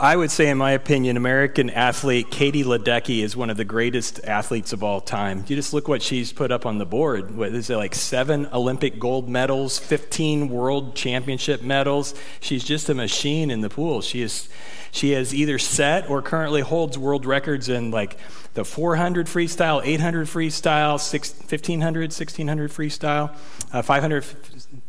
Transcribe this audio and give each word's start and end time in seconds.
I 0.00 0.16
would 0.16 0.30
say, 0.30 0.48
in 0.48 0.56
my 0.56 0.70
opinion, 0.70 1.18
American 1.18 1.68
athlete 1.68 2.30
Katie 2.30 2.64
Ledecky 2.64 3.22
is 3.22 3.36
one 3.36 3.50
of 3.50 3.58
the 3.58 3.66
greatest 3.66 4.24
athletes 4.24 4.72
of 4.72 4.82
all 4.82 5.02
time. 5.02 5.44
You 5.46 5.54
just 5.54 5.74
look 5.74 5.88
what 5.88 6.00
she's 6.00 6.32
put 6.32 6.50
up 6.50 6.64
on 6.64 6.78
the 6.78 6.86
board. 6.86 7.36
What 7.36 7.50
is 7.50 7.68
it, 7.68 7.76
like 7.76 7.94
seven 7.94 8.48
Olympic 8.50 8.98
gold 8.98 9.28
medals, 9.28 9.78
15 9.78 10.48
world 10.48 10.96
championship 10.96 11.60
medals? 11.60 12.14
She's 12.40 12.64
just 12.64 12.88
a 12.88 12.94
machine 12.94 13.50
in 13.50 13.60
the 13.60 13.68
pool. 13.68 14.00
She 14.00 14.22
is, 14.22 14.48
she 14.90 15.10
has 15.10 15.34
either 15.34 15.58
set 15.58 16.08
or 16.08 16.22
currently 16.22 16.62
holds 16.62 16.96
world 16.96 17.26
records 17.26 17.68
in 17.68 17.90
like 17.90 18.16
the 18.54 18.64
400 18.64 19.26
freestyle, 19.26 19.80
800 19.84 20.26
freestyle, 20.26 20.98
6, 20.98 21.32
1500, 21.32 22.00
1600 22.02 22.70
freestyle, 22.70 23.34
uh, 23.72 23.82
500 23.82 24.24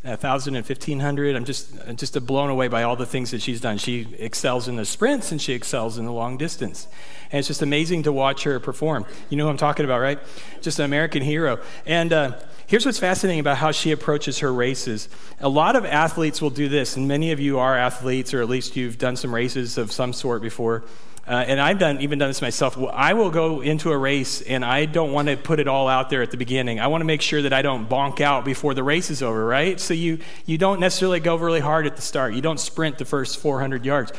1,000 0.03 0.55
and 0.55 0.67
1,500. 0.67 1.35
I'm 1.35 1.45
just, 1.45 1.73
just 1.95 2.25
blown 2.25 2.49
away 2.49 2.67
by 2.67 2.83
all 2.83 2.95
the 2.95 3.05
things 3.05 3.31
that 3.31 3.41
she's 3.41 3.61
done. 3.61 3.77
She 3.77 4.07
excels 4.17 4.67
in 4.67 4.75
the 4.75 4.85
sprints 4.85 5.31
and 5.31 5.39
she 5.39 5.53
excels 5.53 5.99
in 5.99 6.05
the 6.05 6.11
long 6.11 6.37
distance. 6.37 6.87
And 7.31 7.39
it's 7.39 7.47
just 7.47 7.61
amazing 7.61 8.03
to 8.03 8.11
watch 8.11 8.43
her 8.43 8.59
perform. 8.59 9.05
You 9.29 9.37
know 9.37 9.43
who 9.45 9.51
I'm 9.51 9.57
talking 9.57 9.85
about, 9.85 9.99
right? 9.99 10.19
Just 10.61 10.79
an 10.79 10.85
American 10.85 11.21
hero. 11.21 11.59
And 11.85 12.11
uh, 12.13 12.39
here's 12.65 12.85
what's 12.85 12.97
fascinating 12.97 13.39
about 13.39 13.57
how 13.57 13.71
she 13.71 13.91
approaches 13.91 14.39
her 14.39 14.51
races. 14.51 15.07
A 15.39 15.49
lot 15.49 15.75
of 15.75 15.85
athletes 15.85 16.41
will 16.41 16.49
do 16.49 16.67
this, 16.67 16.97
and 16.97 17.07
many 17.07 17.31
of 17.31 17.39
you 17.39 17.59
are 17.59 17.77
athletes, 17.77 18.33
or 18.33 18.41
at 18.41 18.49
least 18.49 18.75
you've 18.75 18.97
done 18.97 19.15
some 19.15 19.33
races 19.33 19.77
of 19.77 19.91
some 19.91 20.13
sort 20.13 20.41
before. 20.41 20.83
Uh, 21.27 21.33
and 21.47 21.61
I've 21.61 21.77
done 21.77 22.01
even 22.01 22.17
done 22.17 22.29
this 22.29 22.41
myself. 22.41 22.77
I 22.91 23.13
will 23.13 23.29
go 23.29 23.61
into 23.61 23.91
a 23.91 23.97
race 23.97 24.41
and 24.41 24.65
I 24.65 24.85
don't 24.85 25.11
want 25.11 25.27
to 25.27 25.37
put 25.37 25.59
it 25.59 25.67
all 25.67 25.87
out 25.87 26.09
there 26.09 26.23
at 26.23 26.31
the 26.31 26.37
beginning. 26.37 26.79
I 26.79 26.87
want 26.87 27.01
to 27.01 27.05
make 27.05 27.21
sure 27.21 27.43
that 27.43 27.53
I 27.53 27.61
don't 27.61 27.87
bonk 27.87 28.21
out 28.21 28.43
before 28.43 28.73
the 28.73 28.83
race 28.83 29.11
is 29.11 29.21
over, 29.21 29.45
right? 29.45 29.79
So 29.79 29.93
you 29.93 30.19
you 30.47 30.57
don't 30.57 30.79
necessarily 30.79 31.19
go 31.19 31.35
really 31.35 31.59
hard 31.59 31.85
at 31.85 31.95
the 31.95 32.01
start. 32.01 32.33
You 32.33 32.41
don't 32.41 32.59
sprint 32.59 32.97
the 32.97 33.05
first 33.05 33.39
400 33.39 33.85
yards. 33.85 34.11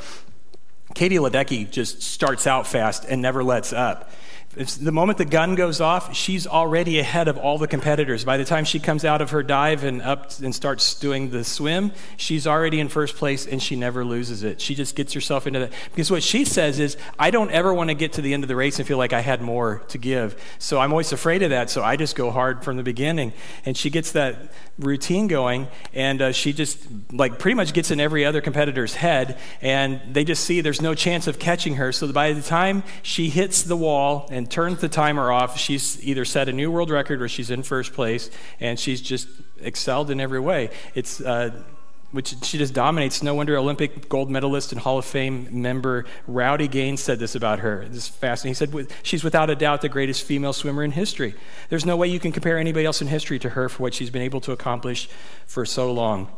Katie 0.95 1.17
Ledecky 1.17 1.69
just 1.69 2.03
starts 2.03 2.47
out 2.47 2.67
fast 2.67 3.05
and 3.05 3.21
never 3.21 3.43
lets 3.43 3.73
up. 3.73 4.11
It's 4.55 4.77
the 4.77 4.93
moment 4.93 5.17
the 5.17 5.25
gun 5.25 5.55
goes 5.55 5.81
off, 5.81 6.15
she's 6.15 6.47
already 6.47 6.99
ahead 6.99 7.27
of 7.27 7.39
all 7.39 7.57
the 7.57 7.67
competitors. 7.67 8.23
By 8.23 8.37
the 8.37 8.45
time 8.45 8.67
she 8.67 8.79
comes 8.79 9.03
out 9.03 9.23
of 9.23 9.31
her 9.31 9.43
dive 9.43 9.83
and 9.83 10.03
up 10.03 10.39
and 10.41 10.55
starts 10.55 10.95
doing 10.95 11.31
the 11.31 11.43
swim, 11.43 11.91
she's 12.19 12.47
already 12.47 12.79
in 12.79 12.89
first 12.89 13.17
place 13.17 13.47
and 13.47 13.63
she 13.63 13.77
never 13.77 14.05
loses 14.05 14.43
it. 14.43 14.61
She 14.61 14.75
just 14.75 14.95
gets 14.95 15.15
herself 15.15 15.47
into 15.47 15.61
that. 15.61 15.73
Because 15.91 16.11
what 16.11 16.23
she 16.23 16.45
says 16.45 16.81
is, 16.81 16.99
I 17.19 17.31
don't 17.31 17.51
ever 17.51 17.73
want 17.73 17.89
to 17.89 17.95
get 17.95 18.13
to 18.15 18.21
the 18.23 18.35
end 18.35 18.45
of 18.45 18.49
the 18.49 18.57
race 18.57 18.79
and 18.79 18.87
feel 18.87 18.99
like 18.99 19.15
I 19.15 19.21
had 19.21 19.41
more 19.41 19.83
to 19.89 19.97
give. 19.97 20.39
So 20.59 20.79
I'm 20.79 20.93
always 20.93 21.13
afraid 21.13 21.43
of 21.43 21.49
that. 21.49 21.71
So 21.71 21.83
I 21.83 21.97
just 21.97 22.15
go 22.15 22.31
hard 22.31 22.63
from 22.63 22.77
the 22.77 22.83
beginning. 22.83 23.33
And 23.65 23.75
she 23.75 23.89
gets 23.89 24.13
that 24.13 24.53
routine 24.79 25.29
going 25.29 25.69
and 25.95 26.23
uh, 26.23 26.33
she 26.33 26.53
just 26.53 26.79
like 27.13 27.39
pretty 27.39 27.55
much 27.55 27.73
gets 27.73 27.91
in 27.91 28.01
every 28.01 28.25
other 28.25 28.41
competitor's 28.41 28.95
head 28.95 29.39
and 29.61 30.01
they 30.11 30.25
just 30.25 30.45
see 30.45 30.61
there's 30.61 30.81
no 30.81 30.95
chance 30.95 31.27
of 31.27 31.39
catching 31.39 31.77
her. 31.77 31.93
So 31.93 32.11
by 32.13 32.33
the 32.33 32.43
time 32.43 32.83
she 33.03 33.29
hits 33.29 33.63
the 33.63 33.77
wall 33.77 34.29
and 34.31 34.42
and 34.43 34.51
turns 34.51 34.81
the 34.81 34.89
timer 34.89 35.31
off, 35.31 35.57
she's 35.57 36.03
either 36.03 36.25
set 36.25 36.49
a 36.49 36.53
new 36.53 36.69
world 36.69 36.91
record 36.91 37.23
or 37.23 37.29
she's 37.29 37.49
in 37.49 37.63
first 37.63 37.93
place, 37.93 38.29
and 38.59 38.77
she's 38.77 39.01
just 39.01 39.29
excelled 39.61 40.11
in 40.11 40.19
every 40.19 40.41
way. 40.41 40.71
It's 40.97 41.21
uh, 41.21 41.63
which 42.11 42.35
she 42.43 42.59
just 42.59 42.75
dominates. 42.75 43.23
No 43.23 43.37
wonder 43.37 43.57
Olympic 43.57 44.09
gold 44.09 44.33
medalist 44.33 44.73
and 44.73 44.81
Hall 44.81 44.99
of 44.99 45.05
Fame 45.05 45.47
member 45.63 46.07
Rowdy 46.27 46.67
Gaines 46.67 47.01
said 47.01 47.21
this 47.21 47.37
about 47.37 47.61
her. 47.61 47.87
This 47.87 47.99
is 47.99 48.09
fascinating. 48.09 48.69
He 48.69 48.87
said, 48.87 48.93
She's 49.05 49.23
without 49.23 49.49
a 49.49 49.55
doubt 49.55 49.81
the 49.81 49.89
greatest 49.89 50.25
female 50.25 50.53
swimmer 50.53 50.83
in 50.83 50.91
history. 50.91 51.37
There's 51.69 51.87
no 51.87 51.97
way 51.97 52.09
you 52.09 52.19
can 52.19 52.33
compare 52.33 52.59
anybody 52.59 52.85
else 52.85 53.01
in 53.01 53.07
history 53.07 53.39
to 53.39 53.51
her 53.51 53.69
for 53.69 53.85
what 53.85 53.95
she's 53.95 54.11
been 54.11 54.23
able 54.23 54.41
to 54.41 54.51
accomplish 54.51 55.09
for 55.47 55.65
so 55.65 55.93
long. 55.93 56.33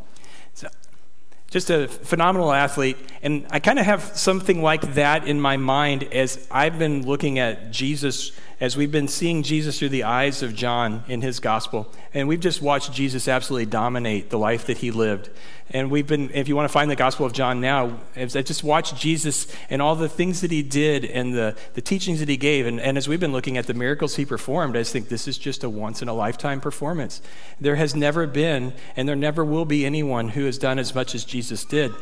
Just 1.54 1.70
a 1.70 1.86
phenomenal 1.86 2.52
athlete. 2.52 2.96
And 3.22 3.46
I 3.48 3.60
kind 3.60 3.78
of 3.78 3.84
have 3.84 4.02
something 4.02 4.60
like 4.60 4.94
that 4.94 5.28
in 5.28 5.40
my 5.40 5.56
mind 5.56 6.02
as 6.02 6.48
I've 6.50 6.80
been 6.80 7.06
looking 7.06 7.38
at 7.38 7.70
Jesus, 7.70 8.32
as 8.64 8.78
we've 8.78 8.90
been 8.90 9.08
seeing 9.08 9.42
Jesus 9.42 9.78
through 9.78 9.90
the 9.90 10.04
eyes 10.04 10.42
of 10.42 10.54
John 10.54 11.04
in 11.06 11.20
his 11.20 11.38
gospel. 11.38 11.92
And 12.14 12.26
we've 12.26 12.40
just 12.40 12.62
watched 12.62 12.94
Jesus 12.94 13.28
absolutely 13.28 13.66
dominate 13.66 14.30
the 14.30 14.38
life 14.38 14.64
that 14.68 14.78
he 14.78 14.90
lived. 14.90 15.28
And 15.68 15.90
we've 15.90 16.06
been, 16.06 16.30
if 16.32 16.48
you 16.48 16.56
want 16.56 16.66
to 16.66 16.72
find 16.72 16.90
the 16.90 16.96
Gospel 16.96 17.26
of 17.26 17.34
John 17.34 17.60
now, 17.60 17.98
just 18.16 18.64
watched 18.64 18.96
Jesus 18.96 19.46
and 19.68 19.82
all 19.82 19.96
the 19.96 20.08
things 20.08 20.40
that 20.40 20.50
he 20.50 20.62
did 20.62 21.04
and 21.04 21.34
the, 21.34 21.54
the 21.74 21.82
teachings 21.82 22.20
that 22.20 22.28
he 22.30 22.38
gave. 22.38 22.66
And, 22.66 22.80
and 22.80 22.96
as 22.96 23.06
we've 23.06 23.20
been 23.20 23.32
looking 23.32 23.58
at 23.58 23.66
the 23.66 23.74
miracles 23.74 24.16
he 24.16 24.24
performed, 24.24 24.76
I 24.76 24.80
just 24.80 24.94
think 24.94 25.10
this 25.10 25.28
is 25.28 25.36
just 25.36 25.62
a 25.62 25.68
once 25.68 26.00
in 26.00 26.08
a 26.08 26.14
lifetime 26.14 26.60
performance. 26.60 27.20
There 27.60 27.76
has 27.76 27.94
never 27.94 28.26
been, 28.26 28.72
and 28.96 29.06
there 29.06 29.16
never 29.16 29.44
will 29.44 29.66
be 29.66 29.84
anyone 29.84 30.30
who 30.30 30.46
has 30.46 30.56
done 30.56 30.78
as 30.78 30.94
much 30.94 31.14
as 31.14 31.24
Jesus 31.26 31.66
did. 31.66 31.92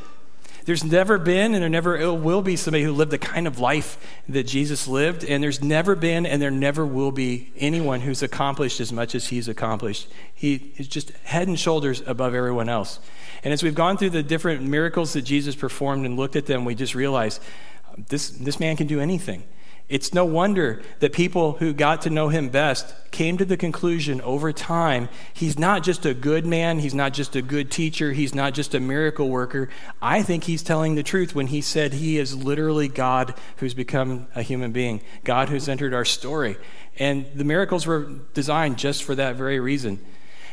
There's 0.65 0.85
never 0.85 1.19
been 1.19 1.55
and 1.55 1.63
there 1.63 1.69
never 1.69 2.13
will 2.15 2.43
be 2.43 2.57
somebody 2.57 2.85
who 2.85 2.93
lived 2.93 3.11
the 3.11 3.19
kind 3.19 3.47
of 3.47 3.59
life 3.59 3.99
that 4.29 4.45
Jesus 4.45 4.87
lived. 4.87 5.25
And 5.25 5.43
there's 5.43 5.63
never 5.63 5.95
been 5.95 6.25
and 6.27 6.41
there 6.41 6.51
never 6.51 6.87
will 6.87 7.13
be 7.13 7.53
anyone 7.57 8.01
who's 8.01 8.23
accomplished 8.23 8.81
as 8.81 8.93
much 8.93 9.15
as 9.15 9.29
he's 9.29 9.49
accomplished. 9.49 10.09
He 10.35 10.73
is 10.77 10.89
just 10.89 11.11
head 11.25 11.49
and 11.49 11.59
shoulders 11.59 12.03
above 12.07 12.35
everyone 12.35 12.69
else. 12.69 13.01
And 13.45 13.53
as 13.53 13.63
we've 13.63 13.75
gone 13.75 13.97
through 13.97 14.11
the 14.11 14.23
different 14.23 14.63
miracles 14.63 15.15
that 15.15 15.23
Jesus 15.23 15.57
performed 15.57 16.07
and 16.07 16.17
looked 16.17 16.37
at 16.37 16.47
them, 16.47 16.65
we 16.65 16.75
just 16.75 16.95
realize 16.95 17.41
uh, 17.89 17.97
this, 18.09 18.31
this 18.31 18.61
man 18.61 18.77
can 18.77 18.87
do 18.87 19.01
anything. 19.01 19.43
It's 19.89 20.15
no 20.15 20.25
wonder 20.25 20.81
that 21.01 21.13
people 21.13 21.53
who 21.53 21.75
got 21.75 22.03
to 22.03 22.11
know 22.11 22.29
him 22.29 22.49
best 22.49 22.95
came 23.11 23.37
to 23.37 23.45
the 23.45 23.59
conclusion 23.59 24.23
over 24.23 24.51
time 24.53 25.11
he's 25.35 25.59
not 25.59 25.83
just 25.83 26.07
a 26.07 26.15
good 26.15 26.47
man, 26.47 26.79
he's 26.79 26.95
not 26.95 27.13
just 27.13 27.37
a 27.37 27.43
good 27.43 27.71
teacher, 27.71 28.13
he's 28.13 28.35
not 28.35 28.55
just 28.55 28.75
a 28.75 28.81
miracle 28.81 29.29
worker. 29.29 29.69
I 30.01 30.23
think 30.23 30.45
he's 30.45 30.63
telling 30.63 30.95
the 30.95 31.03
truth 31.03 31.35
when 31.35 31.49
he 31.49 31.61
said 31.61 31.93
he 31.93 32.19
is 32.19 32.35
literally 32.35 32.89
God 32.89 33.35
who's 33.59 33.75
become 33.75 34.29
a 34.35 34.43
human 34.43 34.73
being, 34.73 35.03
God 35.25 35.51
who's 35.51 35.69
entered 35.69 35.93
our 35.93 36.07
story. 36.07 36.57
And 36.99 37.27
the 37.35 37.45
miracles 37.45 37.87
were 37.87 38.09
designed 38.33 38.79
just 38.79 39.03
for 39.03 39.15
that 39.15 39.37
very 39.37 39.61
reason. 39.61 39.99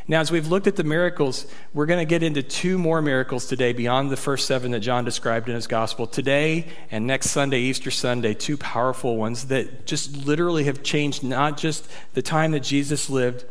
Now, 0.09 0.21
as 0.21 0.31
we've 0.31 0.47
looked 0.47 0.65
at 0.65 0.75
the 0.75 0.83
miracles, 0.83 1.45
we're 1.71 1.85
going 1.85 1.99
to 1.99 2.09
get 2.09 2.23
into 2.23 2.41
two 2.41 2.79
more 2.79 2.99
miracles 2.99 3.45
today 3.45 3.73
beyond 3.73 4.09
the 4.09 4.17
first 4.17 4.47
seven 4.47 4.71
that 4.71 4.79
John 4.79 5.05
described 5.05 5.47
in 5.49 5.53
his 5.53 5.67
gospel. 5.67 6.07
Today 6.07 6.65
and 6.89 7.05
next 7.05 7.29
Sunday, 7.29 7.59
Easter 7.59 7.91
Sunday, 7.91 8.33
two 8.33 8.57
powerful 8.57 9.17
ones 9.17 9.45
that 9.49 9.85
just 9.85 10.25
literally 10.25 10.63
have 10.63 10.81
changed 10.81 11.23
not 11.23 11.57
just 11.57 11.87
the 12.15 12.23
time 12.23 12.53
that 12.53 12.61
Jesus 12.61 13.07
lived, 13.07 13.45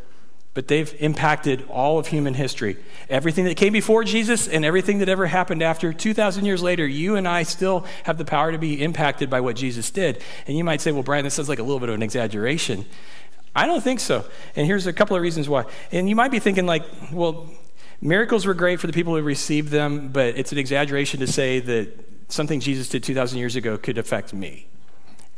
but 0.52 0.66
they've 0.66 0.92
impacted 0.98 1.64
all 1.69 2.00
of 2.00 2.08
human 2.08 2.34
history. 2.34 2.76
Everything 3.08 3.44
that 3.44 3.56
came 3.56 3.72
before 3.72 4.02
Jesus 4.02 4.48
and 4.48 4.64
everything 4.64 4.98
that 4.98 5.08
ever 5.08 5.26
happened 5.26 5.62
after, 5.62 5.92
2,000 5.92 6.44
years 6.44 6.60
later, 6.60 6.84
you 6.84 7.14
and 7.14 7.28
I 7.28 7.44
still 7.44 7.86
have 8.02 8.19
the 8.19 8.25
power 8.25 8.50
to 8.50 8.58
be 8.58 8.82
impacted 8.82 9.30
by 9.30 9.40
what 9.40 9.54
Jesus 9.54 9.92
did. 9.92 10.20
And 10.48 10.58
you 10.58 10.64
might 10.64 10.80
say, 10.80 10.90
well, 10.90 11.04
Brian, 11.04 11.22
this 11.22 11.34
sounds 11.34 11.48
like 11.48 11.60
a 11.60 11.62
little 11.62 11.78
bit 11.78 11.88
of 11.88 11.94
an 11.94 12.02
exaggeration. 12.02 12.84
I 13.58 13.66
don't 13.66 13.82
think 13.82 13.98
so. 13.98 14.24
And 14.54 14.66
here's 14.66 14.86
a 14.86 14.92
couple 14.92 15.16
of 15.16 15.22
reasons 15.22 15.48
why. 15.48 15.64
And 15.91 16.08
you 16.08 16.14
might 16.14 16.30
be 16.30 16.38
thinking, 16.38 16.64
like, 16.64 16.84
well, 17.12 17.49
miracles 18.00 18.46
were 18.46 18.55
great 18.55 18.78
for 18.78 18.87
the 18.87 18.93
people 18.93 19.16
who 19.16 19.22
received 19.22 19.70
them, 19.70 20.10
but 20.10 20.38
it's 20.38 20.52
an 20.52 20.58
exaggeration 20.58 21.19
to 21.20 21.26
say 21.26 21.58
that 21.58 21.88
something 22.28 22.60
Jesus 22.60 22.88
did 22.88 23.02
2,000 23.02 23.37
years 23.37 23.56
ago 23.56 23.76
could 23.76 23.99
affect 23.99 24.32
me. 24.32 24.69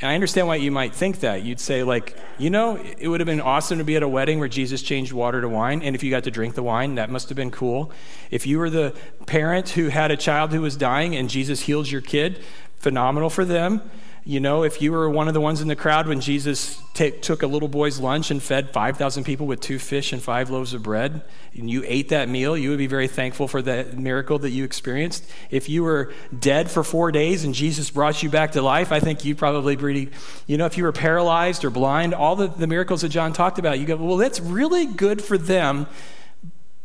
And 0.02 0.10
I 0.10 0.14
understand 0.14 0.46
why 0.46 0.56
you 0.56 0.70
might 0.70 0.94
think 0.94 1.20
that. 1.20 1.44
You'd 1.44 1.60
say, 1.60 1.82
like, 1.82 2.14
you 2.36 2.50
know, 2.50 2.76
it 2.76 3.08
would 3.08 3.20
have 3.20 3.26
been 3.26 3.40
awesome 3.40 3.78
to 3.78 3.84
be 3.84 3.96
at 3.96 4.02
a 4.02 4.08
wedding 4.08 4.38
where 4.38 4.48
Jesus 4.48 4.82
changed 4.82 5.12
water 5.12 5.40
to 5.40 5.48
wine, 5.48 5.80
and 5.82 5.94
if 5.96 6.02
you 6.02 6.10
got 6.10 6.24
to 6.24 6.30
drink 6.30 6.54
the 6.54 6.62
wine, 6.62 6.96
that 6.96 7.08
must 7.08 7.30
have 7.30 7.36
been 7.36 7.50
cool. 7.50 7.90
If 8.30 8.46
you 8.46 8.58
were 8.58 8.68
the 8.68 8.94
parent 9.24 9.70
who 9.70 9.88
had 9.88 10.10
a 10.10 10.16
child 10.16 10.52
who 10.52 10.60
was 10.60 10.76
dying 10.76 11.16
and 11.16 11.30
Jesus 11.30 11.60
healed 11.62 11.90
your 11.90 12.02
kid, 12.02 12.42
phenomenal 12.76 13.30
for 13.30 13.46
them. 13.46 13.82
You 14.24 14.38
know, 14.38 14.64
if 14.64 14.82
you 14.82 14.92
were 14.92 15.08
one 15.08 15.28
of 15.28 15.34
the 15.34 15.40
ones 15.40 15.62
in 15.62 15.68
the 15.68 15.76
crowd 15.76 16.06
when 16.06 16.20
Jesus 16.20 16.80
t- 16.92 17.10
took 17.10 17.42
a 17.42 17.46
little 17.46 17.68
boy's 17.68 17.98
lunch 17.98 18.30
and 18.30 18.42
fed 18.42 18.70
5,000 18.70 19.24
people 19.24 19.46
with 19.46 19.60
two 19.60 19.78
fish 19.78 20.12
and 20.12 20.22
five 20.22 20.50
loaves 20.50 20.74
of 20.74 20.82
bread, 20.82 21.22
and 21.54 21.70
you 21.70 21.82
ate 21.86 22.10
that 22.10 22.28
meal, 22.28 22.56
you 22.56 22.68
would 22.68 22.78
be 22.78 22.86
very 22.86 23.08
thankful 23.08 23.48
for 23.48 23.62
that 23.62 23.96
miracle 23.96 24.38
that 24.40 24.50
you 24.50 24.64
experienced. 24.64 25.24
If 25.50 25.70
you 25.70 25.84
were 25.84 26.12
dead 26.38 26.70
for 26.70 26.84
four 26.84 27.10
days 27.10 27.44
and 27.44 27.54
Jesus 27.54 27.88
brought 27.90 28.22
you 28.22 28.28
back 28.28 28.52
to 28.52 28.62
life, 28.62 28.92
I 28.92 29.00
think 29.00 29.24
you 29.24 29.34
probably 29.34 29.76
pretty, 29.76 30.10
you 30.46 30.58
know, 30.58 30.66
if 30.66 30.76
you 30.76 30.84
were 30.84 30.92
paralyzed 30.92 31.64
or 31.64 31.70
blind, 31.70 32.12
all 32.12 32.36
the, 32.36 32.48
the 32.48 32.66
miracles 32.66 33.00
that 33.00 33.08
John 33.08 33.32
talked 33.32 33.58
about, 33.58 33.78
you 33.78 33.86
go, 33.86 33.96
well, 33.96 34.18
that's 34.18 34.38
really 34.38 34.84
good 34.84 35.22
for 35.22 35.38
them, 35.38 35.86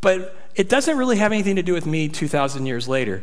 but 0.00 0.34
it 0.54 0.70
doesn't 0.70 0.96
really 0.96 1.18
have 1.18 1.32
anything 1.32 1.56
to 1.56 1.62
do 1.62 1.74
with 1.74 1.84
me 1.84 2.08
2,000 2.08 2.64
years 2.64 2.88
later. 2.88 3.22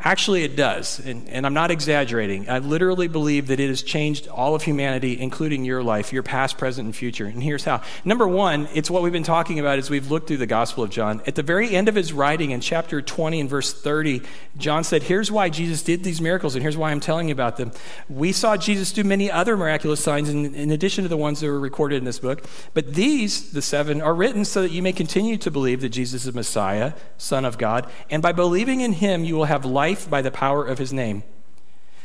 Actually, 0.00 0.44
it 0.44 0.56
does. 0.56 0.98
And, 0.98 1.26
and, 1.30 1.46
I'm 1.46 1.54
not 1.54 1.70
exaggerating. 1.70 2.50
I 2.50 2.58
literally 2.58 3.08
believe 3.08 3.46
that 3.46 3.58
it 3.58 3.68
has 3.68 3.82
changed 3.82 4.28
all 4.28 4.54
of 4.54 4.62
humanity, 4.62 5.18
including 5.18 5.64
your 5.64 5.82
life, 5.82 6.12
your 6.12 6.22
past, 6.22 6.58
present, 6.58 6.84
and 6.84 6.94
future. 6.94 7.24
And 7.24 7.42
here's 7.42 7.64
how. 7.64 7.80
Number 8.04 8.28
one, 8.28 8.68
it's 8.74 8.90
what 8.90 9.02
we've 9.02 9.12
been 9.12 9.22
talking 9.22 9.58
about 9.58 9.78
as 9.78 9.88
we've 9.88 10.10
looked 10.10 10.28
through 10.28 10.36
the 10.36 10.46
Gospel 10.46 10.84
of 10.84 10.90
John. 10.90 11.22
At 11.26 11.34
the 11.34 11.42
very 11.42 11.74
end 11.74 11.88
of 11.88 11.94
his 11.94 12.12
writing 12.12 12.50
in 12.50 12.60
chapter 12.60 13.00
20 13.00 13.40
and 13.40 13.48
verse 13.48 13.72
30, 13.72 14.20
John 14.58 14.84
said, 14.84 15.02
Here's 15.02 15.32
why 15.32 15.48
Jesus 15.48 15.82
did 15.82 16.04
these 16.04 16.20
miracles, 16.20 16.54
and 16.54 16.62
here's 16.62 16.76
why 16.76 16.90
I'm 16.90 17.00
telling 17.00 17.28
you 17.28 17.32
about 17.32 17.56
them. 17.56 17.72
We 18.10 18.32
saw 18.32 18.58
Jesus 18.58 18.92
do 18.92 19.02
many 19.02 19.30
other 19.30 19.56
miraculous 19.56 20.04
signs 20.04 20.28
in, 20.28 20.54
in 20.54 20.70
addition 20.72 21.04
to 21.04 21.08
the 21.08 21.16
ones 21.16 21.40
that 21.40 21.46
were 21.46 21.58
recorded 21.58 21.96
in 21.96 22.04
this 22.04 22.18
book. 22.18 22.44
But 22.74 22.94
these, 22.94 23.50
the 23.50 23.62
seven, 23.62 24.02
are 24.02 24.14
written 24.14 24.44
so 24.44 24.60
that 24.60 24.72
you 24.72 24.82
may 24.82 24.92
continue 24.92 25.38
to 25.38 25.50
believe 25.50 25.80
that 25.80 25.88
Jesus 25.88 26.26
is 26.26 26.34
Messiah, 26.34 26.92
Son 27.16 27.46
of 27.46 27.56
God. 27.56 27.90
And 28.10 28.22
by 28.22 28.32
believing 28.32 28.82
in 28.82 28.92
him, 28.92 29.24
you 29.24 29.34
will 29.34 29.46
have 29.46 29.64
life 29.64 29.85
life 29.86 30.10
by 30.10 30.20
the 30.20 30.30
power 30.32 30.66
of 30.66 30.78
his 30.78 30.92
name. 30.92 31.22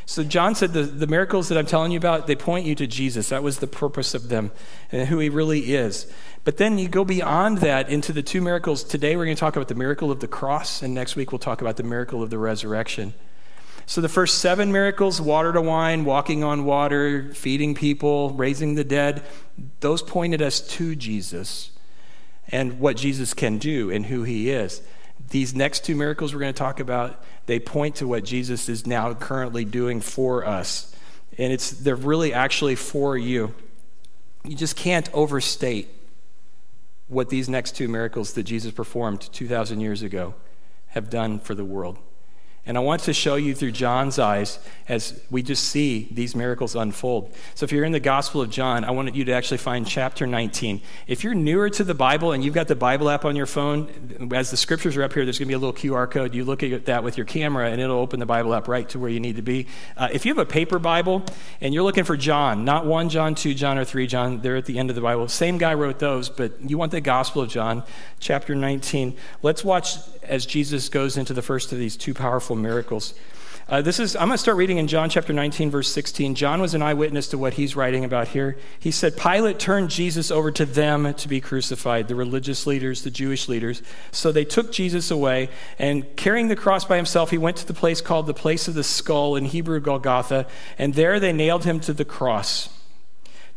So 0.05 0.23
John 0.23 0.55
said 0.55 0.73
the, 0.73 0.83
the 0.83 1.07
miracles 1.07 1.47
that 1.49 1.57
I'm 1.57 1.65
telling 1.65 1.91
you 1.91 1.97
about, 1.97 2.27
they 2.27 2.35
point 2.35 2.65
you 2.65 2.75
to 2.75 2.85
Jesus. 2.85 3.29
That 3.29 3.43
was 3.43 3.59
the 3.59 3.67
purpose 3.67 4.13
of 4.13 4.29
them 4.29 4.51
and 4.91 5.07
who 5.07 5.19
he 5.19 5.29
really 5.29 5.73
is. 5.73 6.11
But 6.43 6.57
then 6.57 6.77
you 6.77 6.87
go 6.89 7.05
beyond 7.05 7.59
that 7.59 7.89
into 7.89 8.11
the 8.11 8.21
two 8.21 8.41
miracles. 8.41 8.83
Today 8.83 9.15
we're 9.15 9.25
going 9.25 9.37
to 9.37 9.39
talk 9.39 9.55
about 9.55 9.67
the 9.67 9.75
miracle 9.75 10.11
of 10.11 10.19
the 10.19 10.27
cross, 10.27 10.81
and 10.83 10.93
next 10.93 11.15
week 11.15 11.31
we'll 11.31 11.39
talk 11.39 11.61
about 11.61 11.77
the 11.77 11.83
miracle 11.83 12.21
of 12.21 12.29
the 12.29 12.37
resurrection. 12.37 13.13
So 13.85 14.01
the 14.01 14.09
first 14.09 14.39
seven 14.39 14.71
miracles 14.71 15.19
water 15.19 15.53
to 15.53 15.61
wine, 15.61 16.05
walking 16.05 16.43
on 16.43 16.65
water, 16.65 17.31
feeding 17.33 17.73
people, 17.73 18.31
raising 18.31 18.75
the 18.75 18.83
dead 18.83 19.23
those 19.79 20.01
pointed 20.01 20.41
us 20.41 20.59
to 20.59 20.95
Jesus 20.95 21.71
and 22.49 22.79
what 22.79 22.97
Jesus 22.97 23.33
can 23.33 23.57
do 23.57 23.89
and 23.91 24.07
who 24.07 24.23
he 24.23 24.49
is. 24.49 24.81
These 25.31 25.55
next 25.55 25.85
two 25.85 25.95
miracles 25.95 26.33
we're 26.33 26.41
going 26.41 26.53
to 26.53 26.57
talk 26.57 26.79
about, 26.79 27.23
they 27.45 27.59
point 27.59 27.95
to 27.95 28.07
what 28.07 28.23
Jesus 28.23 28.69
is 28.69 28.85
now 28.85 29.13
currently 29.13 29.65
doing 29.65 30.01
for 30.01 30.45
us. 30.45 30.93
And 31.37 31.51
it's 31.51 31.71
they're 31.71 31.95
really 31.95 32.33
actually 32.33 32.75
for 32.75 33.17
you. 33.17 33.53
You 34.43 34.55
just 34.55 34.75
can't 34.75 35.09
overstate 35.13 35.87
what 37.07 37.29
these 37.29 37.49
next 37.49 37.75
two 37.75 37.87
miracles 37.87 38.33
that 38.33 38.43
Jesus 38.43 38.71
performed 38.71 39.21
2,000 39.33 39.79
years 39.79 40.01
ago 40.01 40.33
have 40.87 41.09
done 41.09 41.39
for 41.39 41.55
the 41.55 41.65
world. 41.65 41.97
And 42.63 42.77
I 42.77 42.81
want 42.81 43.01
to 43.03 43.13
show 43.13 43.35
you 43.35 43.55
through 43.55 43.71
John's 43.71 44.19
eyes 44.19 44.59
as 44.87 45.19
we 45.31 45.41
just 45.41 45.63
see 45.63 46.07
these 46.11 46.35
miracles 46.35 46.75
unfold. 46.75 47.33
So, 47.55 47.63
if 47.63 47.71
you're 47.71 47.85
in 47.85 47.91
the 47.91 47.99
Gospel 47.99 48.39
of 48.39 48.51
John, 48.51 48.83
I 48.83 48.91
wanted 48.91 49.15
you 49.15 49.25
to 49.25 49.31
actually 49.31 49.57
find 49.57 49.87
chapter 49.87 50.27
19. 50.27 50.79
If 51.07 51.23
you're 51.23 51.33
newer 51.33 51.71
to 51.71 51.83
the 51.83 51.95
Bible 51.95 52.33
and 52.33 52.45
you've 52.45 52.53
got 52.53 52.67
the 52.67 52.75
Bible 52.75 53.09
app 53.09 53.25
on 53.25 53.35
your 53.35 53.47
phone, 53.47 54.29
as 54.31 54.51
the 54.51 54.57
scriptures 54.57 54.95
are 54.95 55.01
up 55.01 55.13
here, 55.13 55.25
there's 55.25 55.39
going 55.39 55.47
to 55.47 55.51
be 55.51 55.55
a 55.55 55.57
little 55.57 55.73
QR 55.73 56.09
code. 56.09 56.35
You 56.35 56.45
look 56.45 56.61
at 56.61 56.85
that 56.85 57.03
with 57.03 57.17
your 57.17 57.25
camera, 57.25 57.71
and 57.71 57.81
it'll 57.81 57.97
open 57.97 58.19
the 58.19 58.27
Bible 58.27 58.53
app 58.53 58.67
right 58.67 58.87
to 58.89 58.99
where 58.99 59.09
you 59.09 59.19
need 59.19 59.37
to 59.37 59.41
be. 59.41 59.65
Uh, 59.97 60.09
if 60.13 60.23
you 60.23 60.29
have 60.29 60.37
a 60.37 60.45
paper 60.45 60.77
Bible 60.77 61.23
and 61.61 61.73
you're 61.73 61.83
looking 61.83 62.03
for 62.03 62.15
John, 62.15 62.63
not 62.63 62.85
1 62.85 63.09
John, 63.09 63.33
2 63.33 63.55
John, 63.55 63.79
or 63.79 63.85
3 63.85 64.05
John, 64.05 64.41
they're 64.41 64.57
at 64.57 64.65
the 64.65 64.77
end 64.77 64.91
of 64.91 64.95
the 64.95 65.01
Bible. 65.01 65.27
Same 65.27 65.57
guy 65.57 65.73
wrote 65.73 65.97
those, 65.97 66.29
but 66.29 66.53
you 66.61 66.77
want 66.77 66.91
the 66.91 67.01
Gospel 67.01 67.41
of 67.41 67.49
John, 67.49 67.83
chapter 68.19 68.53
19. 68.53 69.17
Let's 69.41 69.63
watch 69.63 69.95
as 70.23 70.45
Jesus 70.45 70.89
goes 70.89 71.17
into 71.17 71.33
the 71.33 71.41
first 71.41 71.71
of 71.71 71.79
these 71.79 71.97
two 71.97 72.13
powerful 72.13 72.55
miracles. 72.55 73.13
Uh, 73.71 73.81
this 73.81 74.01
is, 74.01 74.17
I'm 74.17 74.27
going 74.27 74.31
to 74.31 74.37
start 74.37 74.57
reading 74.57 74.79
in 74.79 74.87
John 74.87 75.09
chapter 75.09 75.31
19, 75.31 75.71
verse 75.71 75.89
16. 75.93 76.35
John 76.35 76.59
was 76.59 76.73
an 76.73 76.81
eyewitness 76.81 77.29
to 77.29 77.37
what 77.37 77.53
he's 77.53 77.73
writing 77.73 78.03
about 78.03 78.27
here. 78.27 78.57
He 78.77 78.91
said, 78.91 79.15
Pilate 79.15 79.59
turned 79.59 79.89
Jesus 79.89 80.29
over 80.29 80.51
to 80.51 80.65
them 80.65 81.13
to 81.13 81.27
be 81.29 81.39
crucified, 81.39 82.09
the 82.09 82.15
religious 82.15 82.67
leaders, 82.67 83.03
the 83.03 83.09
Jewish 83.11 83.47
leaders. 83.47 83.81
So 84.11 84.31
they 84.31 84.43
took 84.43 84.73
Jesus 84.73 85.09
away, 85.09 85.49
and 85.79 86.17
carrying 86.17 86.49
the 86.49 86.55
cross 86.57 86.83
by 86.83 86.97
himself, 86.97 87.29
he 87.29 87.37
went 87.37 87.55
to 87.57 87.67
the 87.67 87.73
place 87.73 88.01
called 88.01 88.27
the 88.27 88.33
place 88.33 88.67
of 88.67 88.73
the 88.73 88.83
skull, 88.83 89.37
in 89.37 89.45
Hebrew, 89.45 89.79
Golgotha, 89.79 90.47
and 90.77 90.93
there 90.95 91.17
they 91.17 91.31
nailed 91.31 91.63
him 91.63 91.79
to 91.81 91.93
the 91.93 92.03
cross. 92.03 92.77